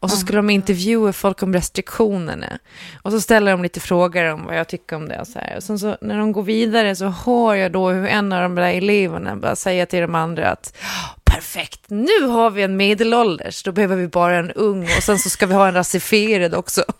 [0.00, 2.58] Och så skulle de intervjua folk om restriktionerna.
[3.02, 5.20] Och så ställer de lite frågor om vad jag tycker om det.
[5.20, 5.56] Och, så här.
[5.56, 8.54] och sen så när de går vidare så hör jag då hur en av de
[8.54, 10.76] där eleverna bara säger till de andra att
[11.24, 15.30] perfekt, nu har vi en medelålders, då behöver vi bara en ung och sen så
[15.30, 16.84] ska vi ha en rasifierad också.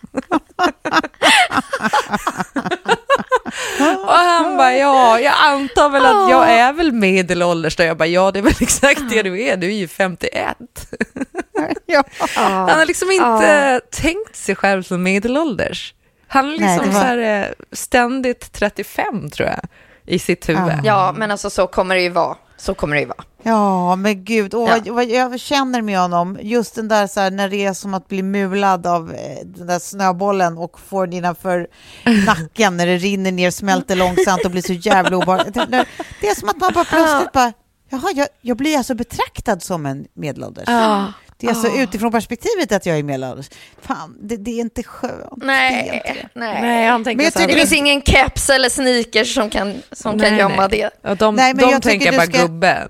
[4.04, 7.82] och han bara, ja, jag antar väl att jag är väl medelålders då.
[7.82, 10.56] Jag bara, ja, det är väl exakt det du är, du är ju 51.
[11.86, 12.04] ja.
[12.34, 15.94] Han har liksom inte tänkt sig själv som medelålders.
[16.28, 16.92] Han är liksom Nej, var...
[16.92, 19.60] så här, eh, ständigt 35 tror jag,
[20.06, 20.80] i sitt huvud.
[20.84, 22.36] Ja, men alltså så kommer det ju vara.
[22.58, 23.24] Så kommer det ju vara.
[23.42, 24.92] Ja, men gud, åh, ja.
[24.92, 26.38] vad, jag känner med honom.
[26.42, 29.66] Just den där så här, när det är som att bli mulad av eh, den
[29.66, 31.68] där snöbollen och får den innanför
[32.26, 35.54] nacken när det rinner ner, smälter långsamt och blir så jävla obehagligt.
[35.54, 35.86] Det,
[36.20, 37.52] det, är som att man bara plötsligt bara,
[37.88, 40.64] jaha, jag, jag blir alltså betraktad som en medelålders.
[40.66, 41.12] Ja.
[41.40, 41.82] Det är alltså oh.
[41.82, 43.50] utifrån perspektivet att jag är medelålders.
[43.82, 45.36] Fan, det, det, är inte skönt.
[45.36, 46.62] Nej, inte nej.
[46.62, 50.16] nej han tänker men jag så det finns ingen keps eller sneakers som kan, som
[50.16, 50.90] nej, kan gömma nej.
[51.02, 51.14] det.
[51.14, 52.42] De nej, men de jag tänker bara ska...
[52.42, 52.88] gubbe.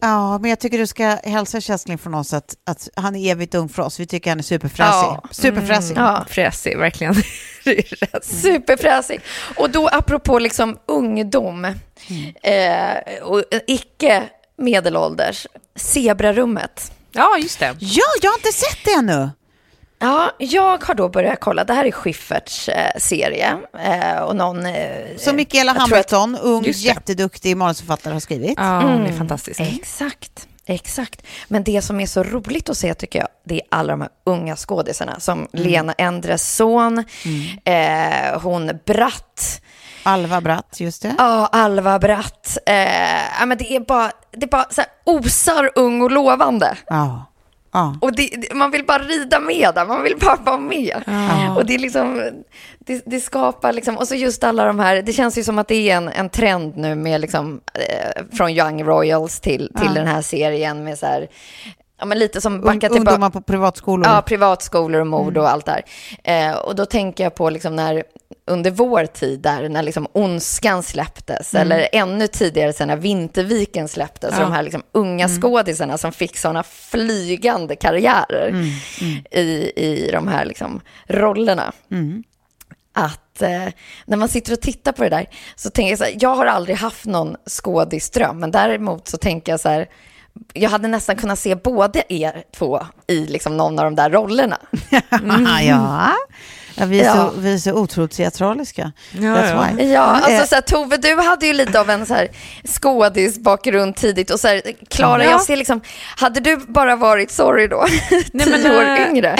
[0.00, 3.54] Ja, men jag tycker du ska hälsa Kästling från oss att, att han är evigt
[3.54, 4.00] ung för oss.
[4.00, 4.92] Vi tycker han är superfräsig.
[4.92, 5.22] Ja.
[5.30, 5.96] Superfräsig.
[5.96, 6.26] Mm, ja.
[6.28, 7.14] Fräsig, verkligen.
[8.22, 9.20] Superfräsig.
[9.56, 11.76] Och då apropå liksom ungdom mm.
[12.42, 14.22] eh, och icke
[14.56, 16.92] medelålders, Zebrarummet.
[17.12, 17.76] Ja, just det.
[17.78, 19.30] Ja, jag har inte sett det ännu.
[20.00, 21.64] Ja, jag har då börjat kolla.
[21.64, 23.56] Det här är Schyfferts eh, serie.
[23.84, 28.54] Eh, och någon, eh, Som Mikaela Hamilton, att, ung, jätteduktig manusförfattare, har skrivit.
[28.56, 29.60] Ja, mm, det är fantastiskt.
[29.60, 30.48] Exakt.
[30.66, 31.22] Exakt.
[31.48, 34.10] Men det som är så roligt att se tycker jag, det är alla de här
[34.26, 35.20] unga skådisarna.
[35.20, 35.48] Som mm.
[35.52, 38.32] Lena Endres son, mm.
[38.34, 39.62] eh, hon Bratt.
[40.02, 41.14] Alva Bratt, just det.
[41.18, 42.58] Ja, Alva Bratt.
[42.66, 46.76] Eh, men det är bara, det är bara så här, osar ung och lovande.
[46.86, 47.24] Ja.
[47.70, 47.92] Ah.
[48.00, 51.02] Och det, man vill bara rida med där, man vill bara vara med.
[51.06, 51.54] Ah.
[51.56, 52.22] Och det, är liksom,
[52.78, 55.68] det, det, skapar liksom, och så just alla de här, det känns ju som att
[55.68, 59.94] det är en, en trend nu med liksom, eh, från Young Royals till, till ah.
[59.94, 61.28] den här serien med så här,
[62.00, 62.96] Ja, men lite som backa tillbaka.
[62.98, 64.06] Ungdomar på privatskolor.
[64.06, 65.42] Ja, privatskolor och mord mm.
[65.42, 65.82] och allt där.
[66.24, 68.04] Eh, och då tänker jag på liksom när
[68.48, 71.62] under vår tid där, när liksom Ondskan släpptes, mm.
[71.62, 74.40] eller ännu tidigare sen när Vinterviken släpptes, ja.
[74.40, 75.40] de här liksom unga mm.
[75.40, 78.70] skådisarna som fick sådana flygande karriärer mm.
[79.00, 79.24] mm.
[79.30, 81.72] i, i de här liksom rollerna.
[81.90, 82.22] Mm.
[82.92, 83.68] Att eh,
[84.06, 86.46] när man sitter och tittar på det där så tänker jag så här, jag har
[86.46, 89.88] aldrig haft någon skådisdröm, men däremot så tänker jag så här,
[90.52, 94.58] jag hade nästan kunnat se både er två i liksom någon av de där rollerna.
[95.10, 95.66] Mm.
[95.66, 96.12] ja.
[96.78, 97.14] Ja, vi, är ja.
[97.14, 98.92] Så, vi är så otroligt teatraliska.
[99.10, 99.72] Ja, ja.
[99.78, 100.44] ja alltså, eh.
[100.44, 102.28] så här, Tove, du hade ju lite av en så här,
[102.64, 104.30] skådisbakgrund tidigt.
[104.30, 105.30] Och så här, Klara, ja.
[105.30, 105.80] jag ser liksom,
[106.16, 107.86] hade du bara varit, sorry då,
[108.32, 109.08] Nej, tio men, år äh...
[109.08, 109.36] yngre,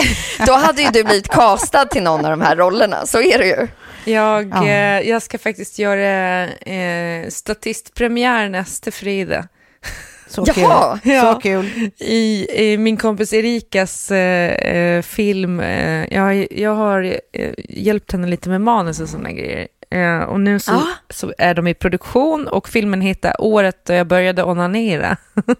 [0.46, 3.06] då hade ju du blivit castad till någon av de här rollerna.
[3.06, 3.68] Så är det ju.
[4.12, 4.66] Jag, ja.
[4.66, 9.48] eh, jag ska faktiskt göra eh, statistpremiär nästa fredag.
[10.28, 11.12] Så Jaha, kul.
[11.12, 11.34] Ja.
[11.34, 11.90] Så kul.
[11.98, 18.26] I, I, min kompis Erikas eh, eh film, eh, jag, jag har eh, hjälpt henne
[18.26, 19.68] lite med manus och sådana grejer.
[19.90, 20.86] Eh, och nu så, ah.
[21.10, 25.16] så, är de i produktion och filmen heter Året då jag började onanera.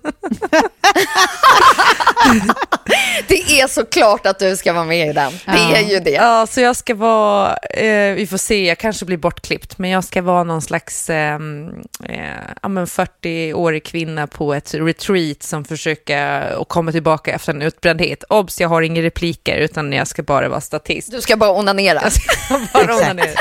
[3.28, 5.32] det är så klart att du ska vara med i den.
[5.32, 5.76] Det ja.
[5.76, 6.10] är ju det.
[6.10, 10.04] Ja, så jag ska vara, eh, vi får se, jag kanske blir bortklippt, men jag
[10.04, 11.68] ska vara någon slags ehm,
[12.04, 12.20] eh,
[12.62, 18.24] ja, 40-årig kvinna på ett retreat som försöker och komma tillbaka efter en utbrändhet.
[18.28, 21.10] Obs, jag har inga repliker, utan jag ska bara vara statist.
[21.10, 22.00] Du ska bara onanera.
[22.02, 23.40] Jag ska bara onanera.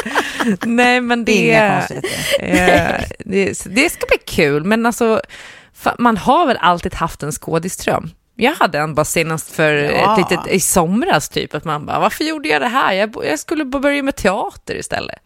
[0.66, 1.54] Nej, men det,
[2.40, 5.22] eh, det, det ska bli kul, men alltså,
[5.98, 8.12] man har väl alltid haft en skådiström.
[8.40, 10.14] Jag hade en bara senast för ja.
[10.14, 12.94] ett litet, i somras typ, att man bara, varför gjorde jag det här?
[12.94, 15.20] Jag, jag skulle börja med teater istället.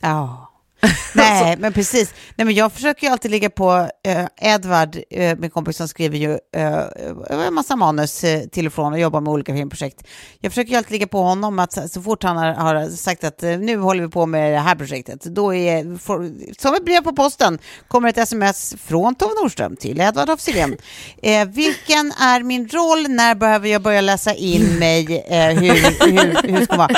[0.00, 0.50] Ja.
[1.14, 2.14] Nej, men precis.
[2.36, 6.18] Nej, men jag försöker ju alltid ligga på, eh, Edvard, eh, min kompis som skriver
[6.18, 10.02] ju eh, en massa manus eh, till och från och jobbar med olika filmprojekt.
[10.40, 13.42] Jag försöker ju alltid ligga på honom att så fort han har, har sagt att
[13.42, 17.00] eh, nu håller vi på med det här projektet, då är, for, som ett brev
[17.00, 17.58] på posten,
[17.88, 20.48] kommer ett sms från Tove Nordström till Edvard af
[21.22, 23.08] eh, vilken är min roll?
[23.08, 25.24] När behöver jag börja läsa in mig?
[25.28, 26.90] Eh, hur, hur, hur ska man?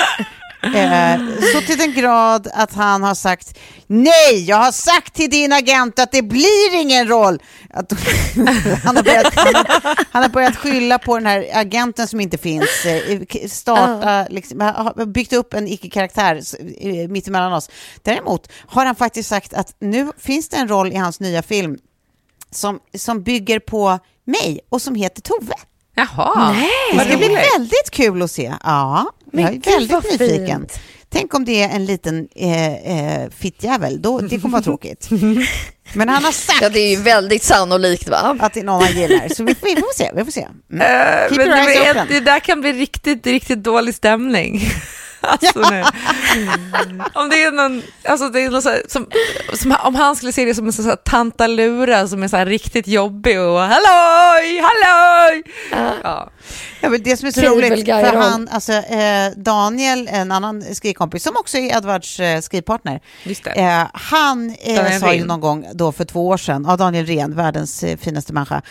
[0.74, 1.20] Eh,
[1.52, 5.98] så till den grad att han har sagt nej, jag har sagt till din agent
[5.98, 7.42] att det blir ingen roll.
[7.70, 7.92] Att,
[8.84, 12.38] han, har börjat, han, har, han, har börjat, skylla på den här agenten som inte
[12.38, 14.26] finns, eh, starta, uh.
[14.30, 16.40] liksom, har byggt upp en icke-karaktär
[16.78, 17.70] eh, mittemellan oss.
[18.02, 21.78] Däremot har han faktiskt sagt att nu finns det en roll i hans nya film
[22.50, 25.54] som, som bygger på mig och som heter Tove.
[25.96, 28.54] Jaha, Nej, det ska bli väldigt kul att se.
[28.64, 30.60] Ja, Men jag är väldigt nyfiken.
[30.60, 30.80] Fint.
[31.08, 35.08] Tänk om det är en liten eh, eh, fittjävel, då, det kommer vara tråkigt.
[35.94, 36.62] Men han har sagt...
[36.62, 38.36] Ja, det är ju väldigt sannolikt va?
[38.40, 39.28] Att det är någon han gillar.
[39.28, 40.10] Så vi får, vi får se.
[40.14, 40.46] Vi får se.
[40.72, 40.80] Mm.
[41.32, 44.60] Uh, men det, det där kan bli riktigt, riktigt dålig stämning.
[45.26, 45.58] Alltså,
[47.14, 49.06] om det är någon, alltså det är någon så här, som,
[49.54, 52.46] som, om han skulle se det som en sån här tantalura som är så här
[52.46, 55.42] riktigt jobbig och halloj, halloj!
[55.72, 55.94] Uh.
[56.02, 56.30] Ja.
[56.80, 61.22] Ja, men det som är så roligt, för han, alltså, eh, Daniel, en annan skrivkompis,
[61.22, 63.00] som också är Edvards eh, skrivpartner,
[63.56, 67.34] eh, han eh, sa ju någon gång då för två år sedan, ja, Daniel Rehn,
[67.34, 68.62] världens eh, finaste människa,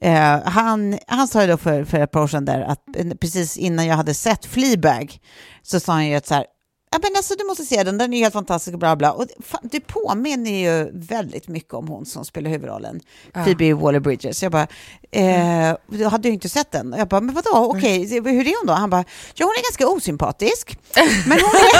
[0.00, 2.80] eh, han, han sa ju då för, för ett par år sedan där att
[3.20, 5.18] precis innan jag hade sett Fleabag
[5.64, 6.46] så sa han ju att så här,
[6.94, 9.12] Ja, men alltså, du måste se den, den är helt fantastisk och bla bla.
[9.12, 9.26] Och
[9.62, 13.00] det påminner ju väldigt mycket om hon som spelar huvudrollen,
[13.32, 13.44] ja.
[13.44, 14.42] Phoebe Waller-Bridges.
[14.42, 14.66] Jag bara,
[15.10, 16.94] eh, du hade ju inte sett den.
[16.98, 18.32] Jag bara, men vadå, okej, okay.
[18.32, 18.72] hur är hon då?
[18.72, 19.04] Han bara,
[19.34, 20.78] ja hon är ganska osympatisk,
[21.26, 21.74] men hon är...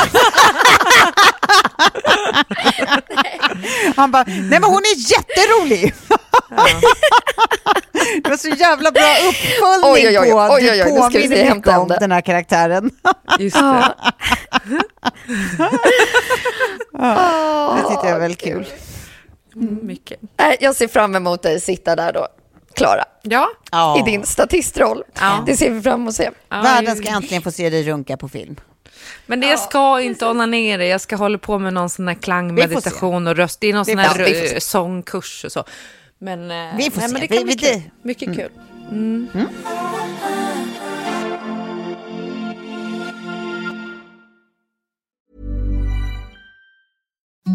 [3.96, 5.94] Han bara, nej men hon är jätterolig.
[6.50, 6.66] Ja.
[8.22, 11.88] det var så jävla bra uppföljning oj, oj, oj, på att du påminner mycket om
[11.88, 12.90] den här karaktären.
[13.38, 13.94] Just det.
[16.92, 18.66] ja, det tyckte jag är väldigt kul.
[19.56, 20.20] Mm, mycket.
[20.60, 22.28] Jag ser fram emot dig sitta där då
[22.74, 23.04] Klara.
[23.22, 23.98] Ja.
[23.98, 25.02] I din statistroll.
[25.20, 25.42] Ja.
[25.46, 26.30] Det ser vi fram emot att se.
[26.48, 28.56] Världen ska äntligen få se dig runka på film.
[29.26, 33.26] Men det jag ska inte onanera, jag ska hålla på med någon sån här klangmeditation
[33.26, 33.60] och röst.
[33.60, 35.64] Det är någon sån här sångkurs och så.
[36.24, 37.12] Men, eh, vi får nej, se.
[37.12, 37.82] Men det kan vi, bli kul.
[38.02, 38.36] Mycket mm.
[38.36, 38.50] kul.
[38.90, 39.28] Mm.
[39.34, 39.48] Mm.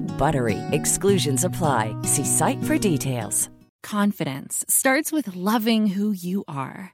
[0.00, 0.58] BUTTERY.
[0.72, 1.96] Exclusions apply.
[2.02, 3.48] See site for details.
[3.82, 6.93] Confidence starts with loving who you are.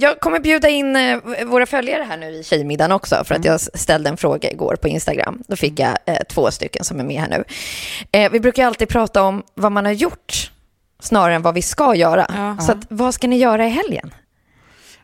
[0.00, 3.52] Jag kommer bjuda in eh, våra följare här nu i Tjejmiddagen också, för att mm.
[3.52, 5.42] jag ställde en fråga igår på Instagram.
[5.48, 7.44] Då fick jag eh, två stycken som är med här nu.
[8.12, 10.50] Eh, vi brukar alltid prata om vad man har gjort,
[11.00, 12.26] snarare än vad vi ska göra.
[12.36, 12.56] Ja.
[12.60, 14.10] Så att, vad ska ni göra i helgen?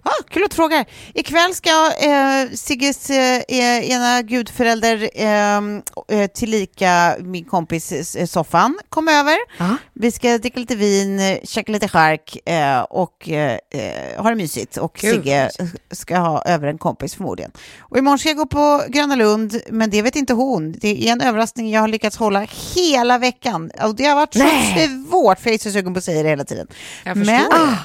[0.07, 0.85] Ah, kul att du frågar.
[1.15, 9.13] Ikväll ska eh, Sigges eh, ena gudförälder, ehm, eh, tillika min kompis eh, Soffan, komma
[9.13, 9.37] över.
[9.59, 9.77] Ah.
[9.93, 14.77] Vi ska dricka lite vin, käka lite chark eh, och eh, eh, ha det mysigt.
[14.77, 15.15] Och kul.
[15.15, 15.51] Sigge
[15.91, 17.53] ska ha över en kompis förmodligen.
[17.81, 20.73] Och imorgon ska jag gå på Gröna Lund, men det vet inte hon.
[20.73, 23.71] Det är en överraskning jag har lyckats hålla hela veckan.
[23.83, 24.89] Och det har varit Nej.
[24.89, 26.67] så svårt, för jag är så sugen på att säga det hela tiden.
[27.05, 27.77] men, ah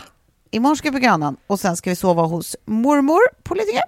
[0.52, 3.82] imorgon ska vi på Grönan och sen ska vi sova hos mormor på Lidingö.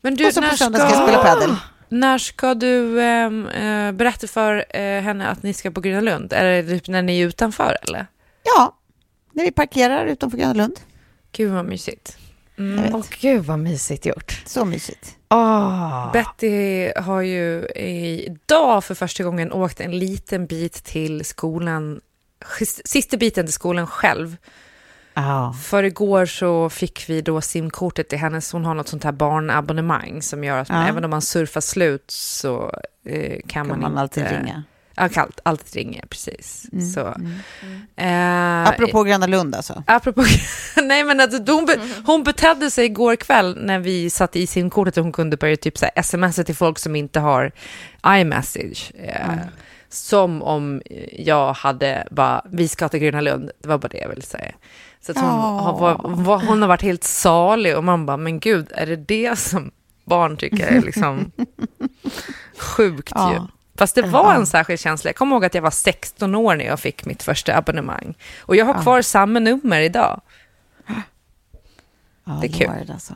[0.00, 1.56] Men du, och så på söndag ska jag spela padel.
[1.88, 6.32] När ska du ehm, eh, berätta för eh, henne att ni ska på Gröna Lund?
[6.32, 8.06] Är det typ när ni är utanför eller?
[8.42, 8.76] Ja,
[9.32, 10.80] när vi parkerar utanför Gröna Lund.
[11.32, 12.18] Gud vad mysigt.
[12.58, 12.94] Mm.
[12.94, 14.42] Åh gud vad mysigt gjort.
[14.46, 15.16] Så mysigt.
[15.30, 16.12] Oh.
[16.12, 17.66] Betty har ju
[18.24, 22.00] idag för första gången åkt en liten bit till skolan,
[22.84, 24.36] sista biten till skolan själv.
[25.16, 25.52] Oh.
[25.52, 30.22] För igår så fick vi då simkortet till hennes, hon har något sånt här barnabonnemang
[30.22, 33.90] som gör att man, även om man surfar slut så eh, kan, kan, man, man
[33.90, 34.00] inte...
[34.00, 34.62] alltid ringa.
[34.96, 36.66] Ja, kan alltid ringa, precis.
[36.72, 37.32] Mm, så, mm.
[37.96, 39.82] Eh, apropå Gröna Lund alltså?
[39.86, 40.24] Apropå,
[40.82, 44.96] nej men alltså, hon, be, hon betedde sig igår kväll när vi satt i simkortet
[44.96, 47.52] och hon kunde börja typ så här, smsa till folk som inte har
[48.06, 48.92] iMessage.
[48.94, 49.38] Eh, mm.
[49.88, 54.08] Som om jag hade bara, vi ska till Gröna Lund, det var bara det jag
[54.08, 54.52] ville säga.
[55.06, 56.24] Så att hon, oh.
[56.24, 59.70] har, hon har varit helt salig och man bara, men gud, är det det som
[60.04, 61.32] barn tycker är liksom
[62.58, 63.32] sjukt ja.
[63.32, 63.40] ju.
[63.78, 65.08] Fast det var en särskild känsla.
[65.08, 68.14] Jag kommer ihåg att jag var 16 år när jag fick mitt första abonnemang.
[68.40, 70.20] Och jag har kvar samma nummer idag.
[72.26, 72.70] Ja, det är kul.
[72.86, 73.14] Det alltså.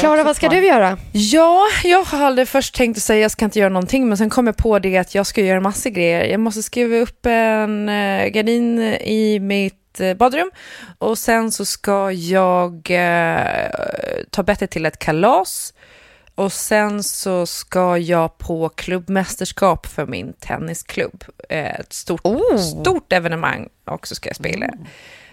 [0.00, 0.98] Klara, vad ska du göra?
[1.12, 4.30] Ja, jag hade först tänkt att säga att jag ska inte göra någonting, men sen
[4.30, 6.24] kom jag på det att jag ska göra massor grejer.
[6.24, 10.50] Jag måste skriva upp en uh, gardin i mitt Eh, badrum.
[10.98, 15.74] Och sen så ska jag eh, ta Betty till ett kalas.
[16.34, 21.24] Och sen så ska jag på klubbmästerskap för min tennisklubb.
[21.48, 22.56] Eh, ett stort, oh.
[22.56, 24.78] stort evenemang också ska jag spela mm.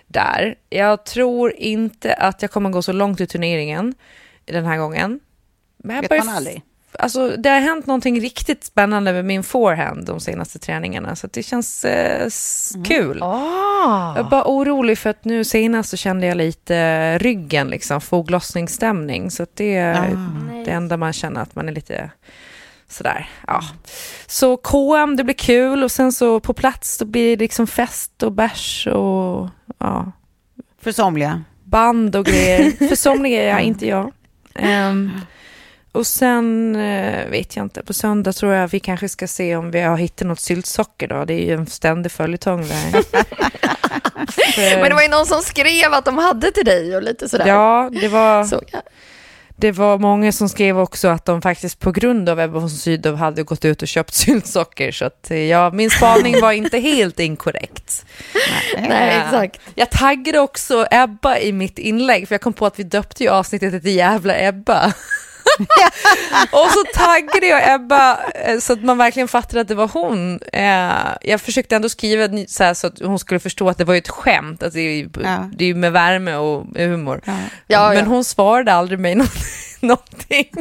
[0.08, 0.56] där.
[0.70, 3.96] Jag tror inte att jag kommer gå så långt i turneringen
[4.46, 5.20] den här gången.
[5.78, 6.62] Men jag Vet man aldrig?
[7.00, 11.44] Alltså, det har hänt någonting riktigt spännande med min forehand de senaste träningarna, så det
[11.44, 12.30] känns eh,
[12.76, 12.86] mm.
[12.86, 13.24] kul.
[13.24, 14.14] Oh.
[14.16, 19.32] Jag är bara orolig för att nu senast så kände jag lite ryggen, liksom, foglossningsstämning,
[19.32, 20.64] så det är oh.
[20.66, 22.12] det enda man känner att man är lite
[22.88, 23.30] sådär.
[23.48, 23.64] Ja.
[24.28, 28.24] Så KM, det blir kul och sen så på plats då blir det liksom fest
[28.24, 30.12] och bärs och ja,
[30.82, 31.44] För somliga.
[31.64, 32.72] Band och grejer.
[32.90, 34.12] För somliga är jag, inte jag.
[34.56, 35.12] Um,
[35.92, 39.72] och sen uh, vet jag inte, på söndag tror jag vi kanske ska se om
[39.72, 41.26] vi har hittat något syltsocker då.
[41.26, 43.04] Det är ju en ständig följetong där.
[44.80, 47.48] Men det var ju någon som skrev att de hade till dig och lite sådär.
[47.48, 48.44] Ja, det var...
[48.44, 48.82] Så, ja.
[49.60, 53.16] Det var många som skrev också att de faktiskt på grund av Ebba von Sydow
[53.16, 54.92] hade gått ut och köpt syltsocker.
[54.92, 58.06] Så att ja, min spaning var inte helt inkorrekt.
[58.78, 59.60] Nej, exakt.
[59.76, 63.30] Jag taggade också Ebba i mitt inlägg, för jag kom på att vi döpte ju
[63.30, 64.94] avsnittet till Jävla Ebba.
[66.52, 70.40] och så taggade jag Ebba eh, så att man verkligen fattade att det var hon.
[70.54, 70.92] Eh,
[71.22, 74.10] jag försökte ändå skriva så, här, så att hon skulle förstå att det var ett
[74.10, 74.64] skämt.
[74.64, 75.50] Att det, är, ja.
[75.54, 77.22] det är med värme och humor.
[77.26, 77.34] Ja.
[77.68, 79.16] Ja, Men hon svarade aldrig mig
[79.80, 80.52] någonting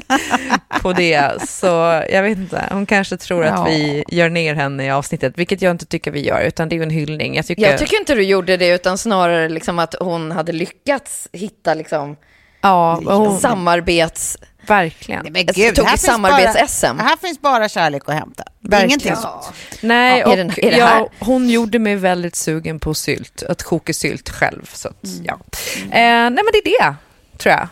[0.80, 1.48] på det.
[1.48, 1.66] Så
[2.12, 5.70] jag vet inte, hon kanske tror att vi gör ner henne i avsnittet, vilket jag
[5.70, 7.36] inte tycker vi gör, utan det är ju en hyllning.
[7.36, 11.28] Jag tycker, jag tycker inte du gjorde det, utan snarare liksom att hon hade lyckats
[11.32, 12.16] hitta liksom
[12.60, 13.38] Ja, hon...
[13.38, 14.38] samarbets
[14.68, 15.22] Verkligen.
[15.22, 18.44] Nej, men gud, här, samarbets bara, här finns bara kärlek att hämta.
[18.84, 19.52] Ingenting ja.
[19.80, 23.92] Nej, och är den, är ja, hon gjorde mig väldigt sugen på sylt, att koka
[23.92, 24.70] sylt själv.
[24.72, 25.24] Så att, mm.
[25.24, 25.38] ja.
[25.76, 25.92] Mm.
[25.92, 26.94] Eh, nej, men det är det,
[27.38, 27.68] tror jag.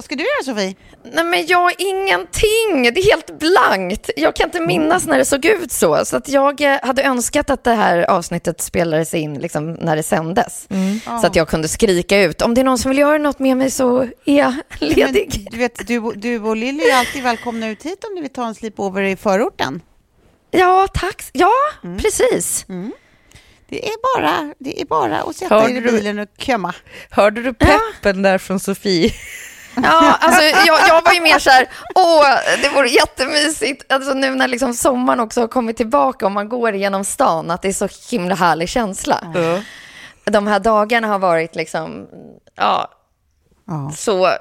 [0.00, 0.74] Vad ska du göra, Sofie?
[1.12, 2.94] Nej, men jag ingenting.
[2.94, 4.10] Det är helt blankt.
[4.16, 6.04] Jag kan inte minnas när det såg ut så.
[6.04, 10.02] Så att jag eh, hade önskat att det här avsnittet spelades in liksom, när det
[10.02, 10.66] sändes.
[10.70, 11.00] Mm.
[11.20, 12.42] Så att jag kunde skrika ut.
[12.42, 15.32] Om det är någon som vill göra något med mig så är jag ledig.
[15.34, 18.30] Men, du, vet, du, du och Lilly är alltid välkomna ut hit om ni vill
[18.30, 19.82] ta en sleepover i förorten.
[20.50, 21.24] Ja, tack.
[21.32, 21.52] Ja,
[21.84, 21.98] mm.
[21.98, 22.64] precis.
[22.68, 22.92] Mm.
[23.68, 26.74] Det är, bara, det är bara att sätta Hörde er i bilen och kömma.
[27.10, 28.12] Hörde du peppen ja.
[28.12, 29.12] där från Sofie?
[29.74, 32.24] Ja, alltså jag, jag var ju mer så här, åh,
[32.62, 36.74] det vore jättemysigt, alltså nu när liksom sommaren också har kommit tillbaka och man går
[36.74, 39.24] genom stan, att det är så himla härlig känsla.
[39.34, 39.62] Mm.
[40.24, 42.06] De här dagarna har varit liksom,
[42.56, 42.90] ja,
[43.70, 43.92] Ja.
[43.96, 44.32] Så, uh,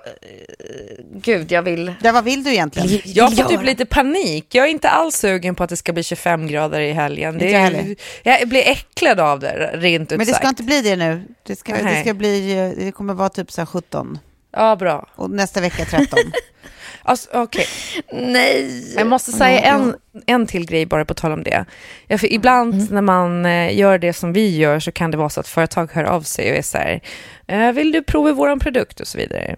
[1.14, 1.94] gud, jag vill...
[2.02, 3.02] Ja, vad vill du egentligen?
[3.06, 4.56] Jag får typ lite panik.
[4.56, 7.38] Jag är inte alls sugen på att det ska bli 25 grader i helgen.
[7.38, 10.96] Det är, jag blir äcklad av det, rent ut Men det ska inte bli det
[10.96, 11.24] nu.
[11.44, 14.20] Det, ska, det, ska bli, det kommer vara typ så 17.
[14.52, 15.08] Ja, bra.
[15.16, 16.20] Och nästa vecka 13.
[17.04, 17.66] alltså, okay.
[18.14, 18.94] Nej.
[18.98, 19.96] Jag måste säga en,
[20.26, 21.66] en till grej bara på tal om det.
[22.08, 22.88] Ja, för ibland mm.
[22.92, 25.92] när man eh, gör det som vi gör så kan det vara så att företag
[25.94, 27.02] hör av sig och är så här,
[27.48, 29.56] eh, vill du prova vår produkt och så vidare.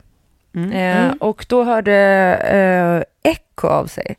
[0.55, 0.71] Mm.
[0.71, 1.17] Eh, mm.
[1.17, 1.95] och då hörde
[3.23, 4.15] eh, Echo av sig.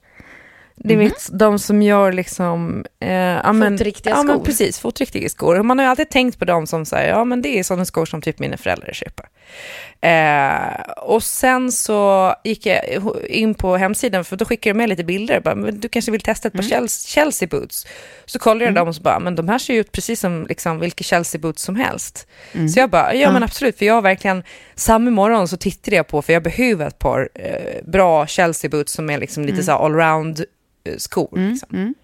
[0.85, 1.07] Det mm.
[1.07, 2.85] vet de som gör liksom...
[3.01, 4.29] Eh, ja, men, fotriktiga skor.
[4.29, 5.63] Ja, men precis, fotriktiga skor.
[5.63, 8.07] Man har ju alltid tänkt på dem som säger, ja men det är sådana skor
[8.07, 9.27] som typ mina föräldrar köper.
[10.01, 12.81] Eh, och sen så gick jag
[13.29, 15.41] in på hemsidan, för då skickade de med lite bilder.
[15.41, 16.89] Bara, men du kanske vill testa ett par mm.
[16.89, 17.87] Chelsea boots?
[18.25, 18.81] Så kollade jag mm.
[18.81, 21.41] dem och så bara, men de här ser ju ut precis som liksom, vilka Chelsea
[21.41, 22.27] boots som helst.
[22.53, 22.69] Mm.
[22.69, 24.43] Så jag bara, ja men absolut, för jag har verkligen,
[24.75, 28.93] samma morgon så tittade jag på, för jag behöver ett par eh, bra Chelsea boots
[28.93, 29.65] som är liksom lite mm.
[29.65, 30.45] så allround
[30.85, 31.37] eh, skor.
[31.37, 31.69] Mm, liksom.
[31.73, 31.95] Mm.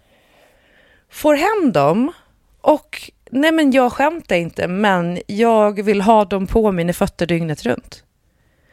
[1.11, 2.13] Får hem dem
[2.61, 7.67] och Nej men jag skämtar inte, men jag vill ha dem på mina fötter dygnet
[7.67, 8.03] runt.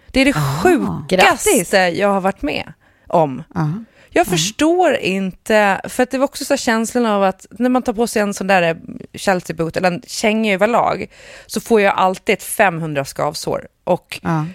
[0.08, 2.74] Det är det ah, sjukaste jag har varit med
[3.08, 3.44] om.
[3.56, 3.68] Ah,
[4.10, 4.30] jag ah.
[4.30, 8.22] förstår inte, för det var också så känslan av att när man tar på sig
[8.22, 8.76] en sån där eh,
[9.14, 11.08] Chelsea boot, eller en känga överlag,
[11.46, 13.68] så får jag alltid ett 500 skavsår.
[13.84, 14.46] Och ja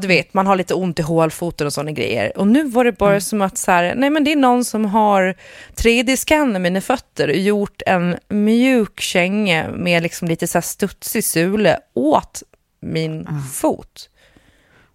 [0.00, 2.38] du vet, man har lite ont i hålfoten och sådana grejer.
[2.38, 3.20] Och nu var det bara mm.
[3.20, 5.34] som att så här, nej men det är någon som har
[5.76, 11.80] 3D-skannat mina fötter och gjort en mjuk känga med liksom lite så här studsig sule
[11.94, 12.42] åt
[12.80, 13.42] min mm.
[13.42, 14.10] fot.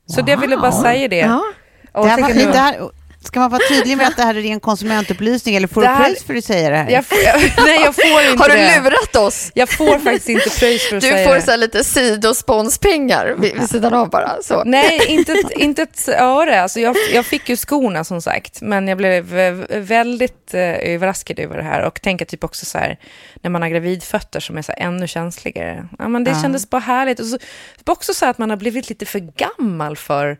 [0.05, 0.25] Så wow.
[0.25, 1.17] det ville bara säga det.
[1.17, 1.43] Ja.
[1.91, 2.89] Och det, var, det, här,
[3.23, 6.23] Ska man vara tydlig med att det här är ren konsumentupplysning eller får du pröjs
[6.23, 6.89] för att säga det här?
[6.89, 8.81] Jag får, jag, nej, jag får inte Har du det.
[8.81, 9.51] lurat oss?
[9.53, 11.35] Jag får faktiskt inte pröjs för att du säga det.
[11.35, 14.41] Du får så lite sidosponspengar vid, vid sidan av bara.
[14.41, 14.63] Så.
[14.63, 16.61] Nej, inte, inte ett öre.
[16.61, 19.25] Alltså jag, jag fick ju skorna som sagt, men jag blev
[19.69, 22.99] väldigt eh, överraskad över det här och tänker typ också så här,
[23.41, 25.87] när man har gravidfötter som är så ännu känsligare.
[25.99, 26.41] Ja, men det ja.
[26.41, 27.19] kändes bara härligt.
[27.19, 27.37] Och så,
[27.85, 30.37] också så här att man har blivit lite för gammal för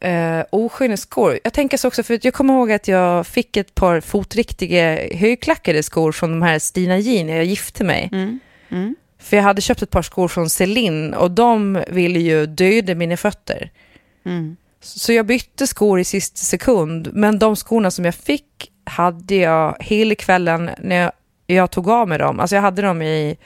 [0.00, 1.38] eh, oskönhetsskor.
[1.44, 5.82] Jag tänker så också, för jag kommer ihåg att jag fick ett par fotriktiga högklackade
[5.82, 8.08] skor från de här Stina Jean när jag gifte mig.
[8.12, 8.40] Mm.
[8.68, 8.94] Mm.
[9.18, 13.16] För jag hade köpt ett par skor från Celine och de ville ju döda mina
[13.16, 13.70] fötter.
[14.26, 14.56] Mm.
[14.80, 19.76] Så jag bytte skor i sista sekund, men de skorna som jag fick hade jag
[19.80, 21.12] hela kvällen när jag,
[21.46, 22.40] jag tog av mig dem.
[22.40, 23.36] Alltså jag hade dem i,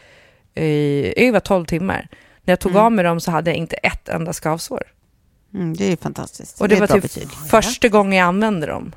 [0.55, 2.09] i över 12 timmar.
[2.42, 2.84] När jag tog mm.
[2.84, 4.82] av mig dem så hade jag inte ett enda skavsår.
[5.55, 6.61] Mm, det är fantastiskt.
[6.61, 7.28] Och det, det var typ betyg.
[7.51, 8.92] första gången jag använde dem.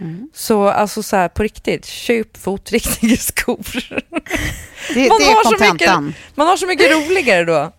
[0.00, 0.30] Mm.
[0.34, 3.84] Så alltså så här, på riktigt, köp fotriktiga skor.
[4.94, 5.90] Det, man, det har så mycket,
[6.34, 7.72] man har så mycket roligare då.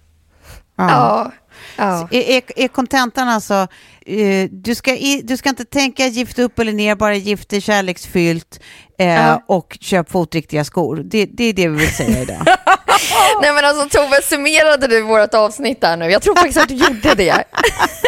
[0.75, 1.31] Ja.
[1.77, 2.07] ja.
[2.11, 3.67] Är, är kontentan alltså,
[4.09, 7.61] uh, du, ska i, du ska inte tänka gift upp eller ner, bara gift dig
[7.61, 8.59] kärleksfyllt
[9.01, 9.43] uh, ja.
[9.47, 11.01] och köp fotriktiga skor.
[11.05, 12.45] Det, det är det vi vill säga idag.
[13.41, 16.05] Nej men alltså Tove, summerade du vårt avsnitt där nu?
[16.05, 17.43] Jag tror faktiskt att du gjorde det.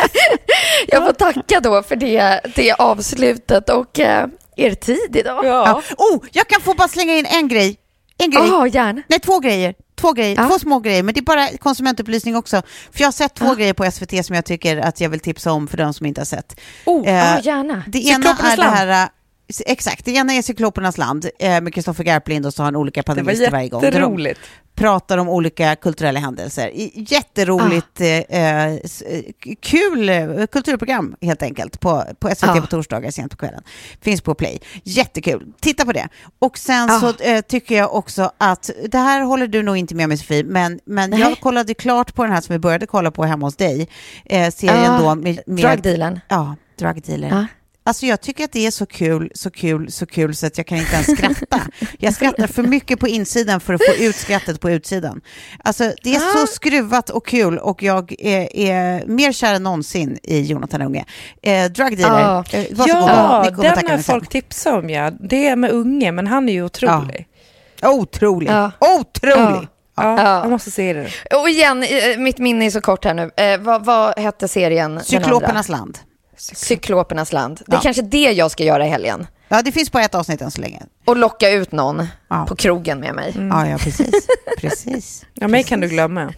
[0.87, 4.25] jag får tacka då för det, det avslutet och uh,
[4.55, 5.45] er tid idag.
[5.45, 5.81] Ja.
[5.87, 5.95] ja.
[5.97, 7.77] Oh, jag kan få bara slänga in en grej.
[8.17, 8.41] En grej.
[8.41, 9.01] Oh, gärna.
[9.07, 9.75] Nej, två grejer.
[9.95, 10.47] Två, grejer, ja.
[10.47, 12.61] två små grejer, men det är bara konsumentupplysning också.
[12.91, 13.53] För jag har sett två ja.
[13.53, 16.21] grejer på SVT som jag tycker att jag vill tipsa om för de som inte
[16.21, 16.59] har sett.
[16.85, 17.83] Oh, eh, oh gärna.
[17.87, 19.09] Det ena är det här
[19.65, 23.03] Exakt, det ena är Cyklopernas land eh, med Kristoffer Garplind och så har han olika
[23.03, 23.81] panelister varje gång.
[23.81, 24.39] Det var jätteroligt
[24.75, 26.71] pratar om olika kulturella händelser.
[26.95, 28.03] Jätteroligt, ah.
[28.03, 28.79] Eh, eh,
[29.61, 32.61] kul eh, kulturprogram helt enkelt på, på SVT ah.
[32.61, 33.63] på torsdagar sent på kvällen.
[34.01, 34.59] Finns på Play.
[34.83, 36.07] Jättekul, titta på det.
[36.39, 36.99] Och sen ah.
[36.99, 40.43] så eh, tycker jag också att, det här håller du nog inte med mig Sofie,
[40.43, 43.55] men, men jag kollade klart på den här som vi började kolla på hemma hos
[43.55, 43.89] dig,
[44.25, 45.39] eh, serien då med...
[45.45, 46.19] med Drugdealen.
[46.27, 47.47] Ja, Drugdealen.
[47.85, 50.67] Alltså jag tycker att det är så kul, så kul, så kul så att jag
[50.67, 51.61] kan inte ens skratta.
[51.99, 55.21] Jag skrattar för mycket på insidan för att få ut skrattet på utsidan.
[55.63, 60.17] Alltså det är så skruvat och kul och jag är, är mer kär än någonsin
[60.23, 61.05] i Jonathan Unge.
[61.41, 62.43] Eh, drug dealer, ah.
[62.51, 65.11] eh, Ja, den har folk tipsat om ja.
[65.11, 67.27] Det är med Unge, men han är ju otrolig.
[67.81, 67.89] Ja.
[67.89, 68.71] Otrolig, ja.
[68.79, 69.35] otrolig.
[69.37, 69.67] Ja.
[69.95, 71.07] Ja, jag måste se det.
[71.37, 73.31] Och igen, eh, mitt minne är så kort här nu.
[73.37, 74.99] Eh, vad, vad hette serien?
[75.03, 75.97] Cyklopernas land.
[76.37, 77.61] Cyklopernas land.
[77.65, 77.81] Det är ja.
[77.81, 79.27] kanske det jag ska göra i helgen.
[79.47, 80.81] Ja, det finns på ett avsnitt än så länge.
[81.05, 82.45] Och locka ut någon ja.
[82.49, 83.33] på krogen med mig.
[83.35, 83.47] Mm.
[83.47, 84.27] Ja, ja, precis.
[84.57, 85.25] precis.
[85.33, 86.33] Ja, mig kan du glömma.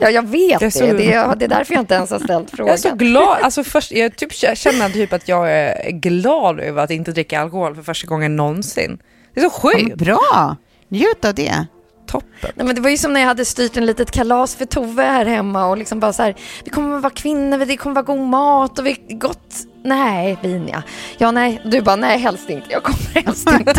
[0.00, 0.66] Ja, jag vet det.
[0.66, 0.86] Är, så...
[0.86, 0.92] det.
[0.92, 2.66] Det, är, det är därför jag inte ens har ställt frågan.
[2.66, 3.38] Jag är så glad.
[3.42, 7.74] Alltså först, jag typ känner typ att jag är glad över att inte dricka alkohol
[7.74, 8.98] för första gången någonsin.
[9.34, 9.80] Det är så sjukt.
[9.88, 10.56] Ja, bra.
[10.88, 11.66] Njut av det
[12.12, 12.50] toppen.
[12.54, 15.02] Nej, men det var ju som när jag hade styrt en litet kalas för Tove
[15.02, 16.34] här hemma och liksom bara så här,
[16.64, 19.54] vi kommer att vara kvinnor, det kommer att vara god mat och vi gott,
[19.84, 20.82] nej, vin ja.
[21.18, 23.74] Ja, nej, du bara, nej, helst inte, jag kommer helst inte.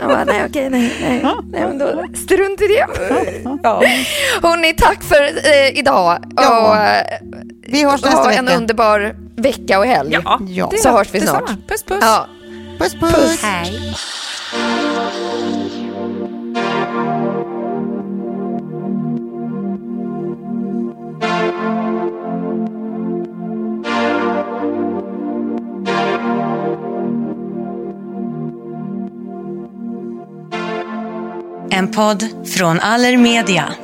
[0.00, 2.86] jag bara, nej, okej, nej, nej, nej, men då strunt i det.
[3.62, 3.82] ja.
[4.42, 6.18] Hörni, tack för eh, idag.
[6.36, 6.70] Ja.
[6.70, 7.04] Och, eh,
[7.66, 8.42] vi hörs nästa vecka.
[8.42, 10.18] Ha en underbar vecka och helg.
[10.48, 11.50] Ja, så hörs vi snart.
[11.68, 11.98] Puss, puss.
[12.00, 12.26] Ja.
[12.82, 13.14] Puss, puss.
[13.14, 13.42] puss.
[13.42, 13.94] Hej.
[31.70, 33.74] En podd från Allermedia.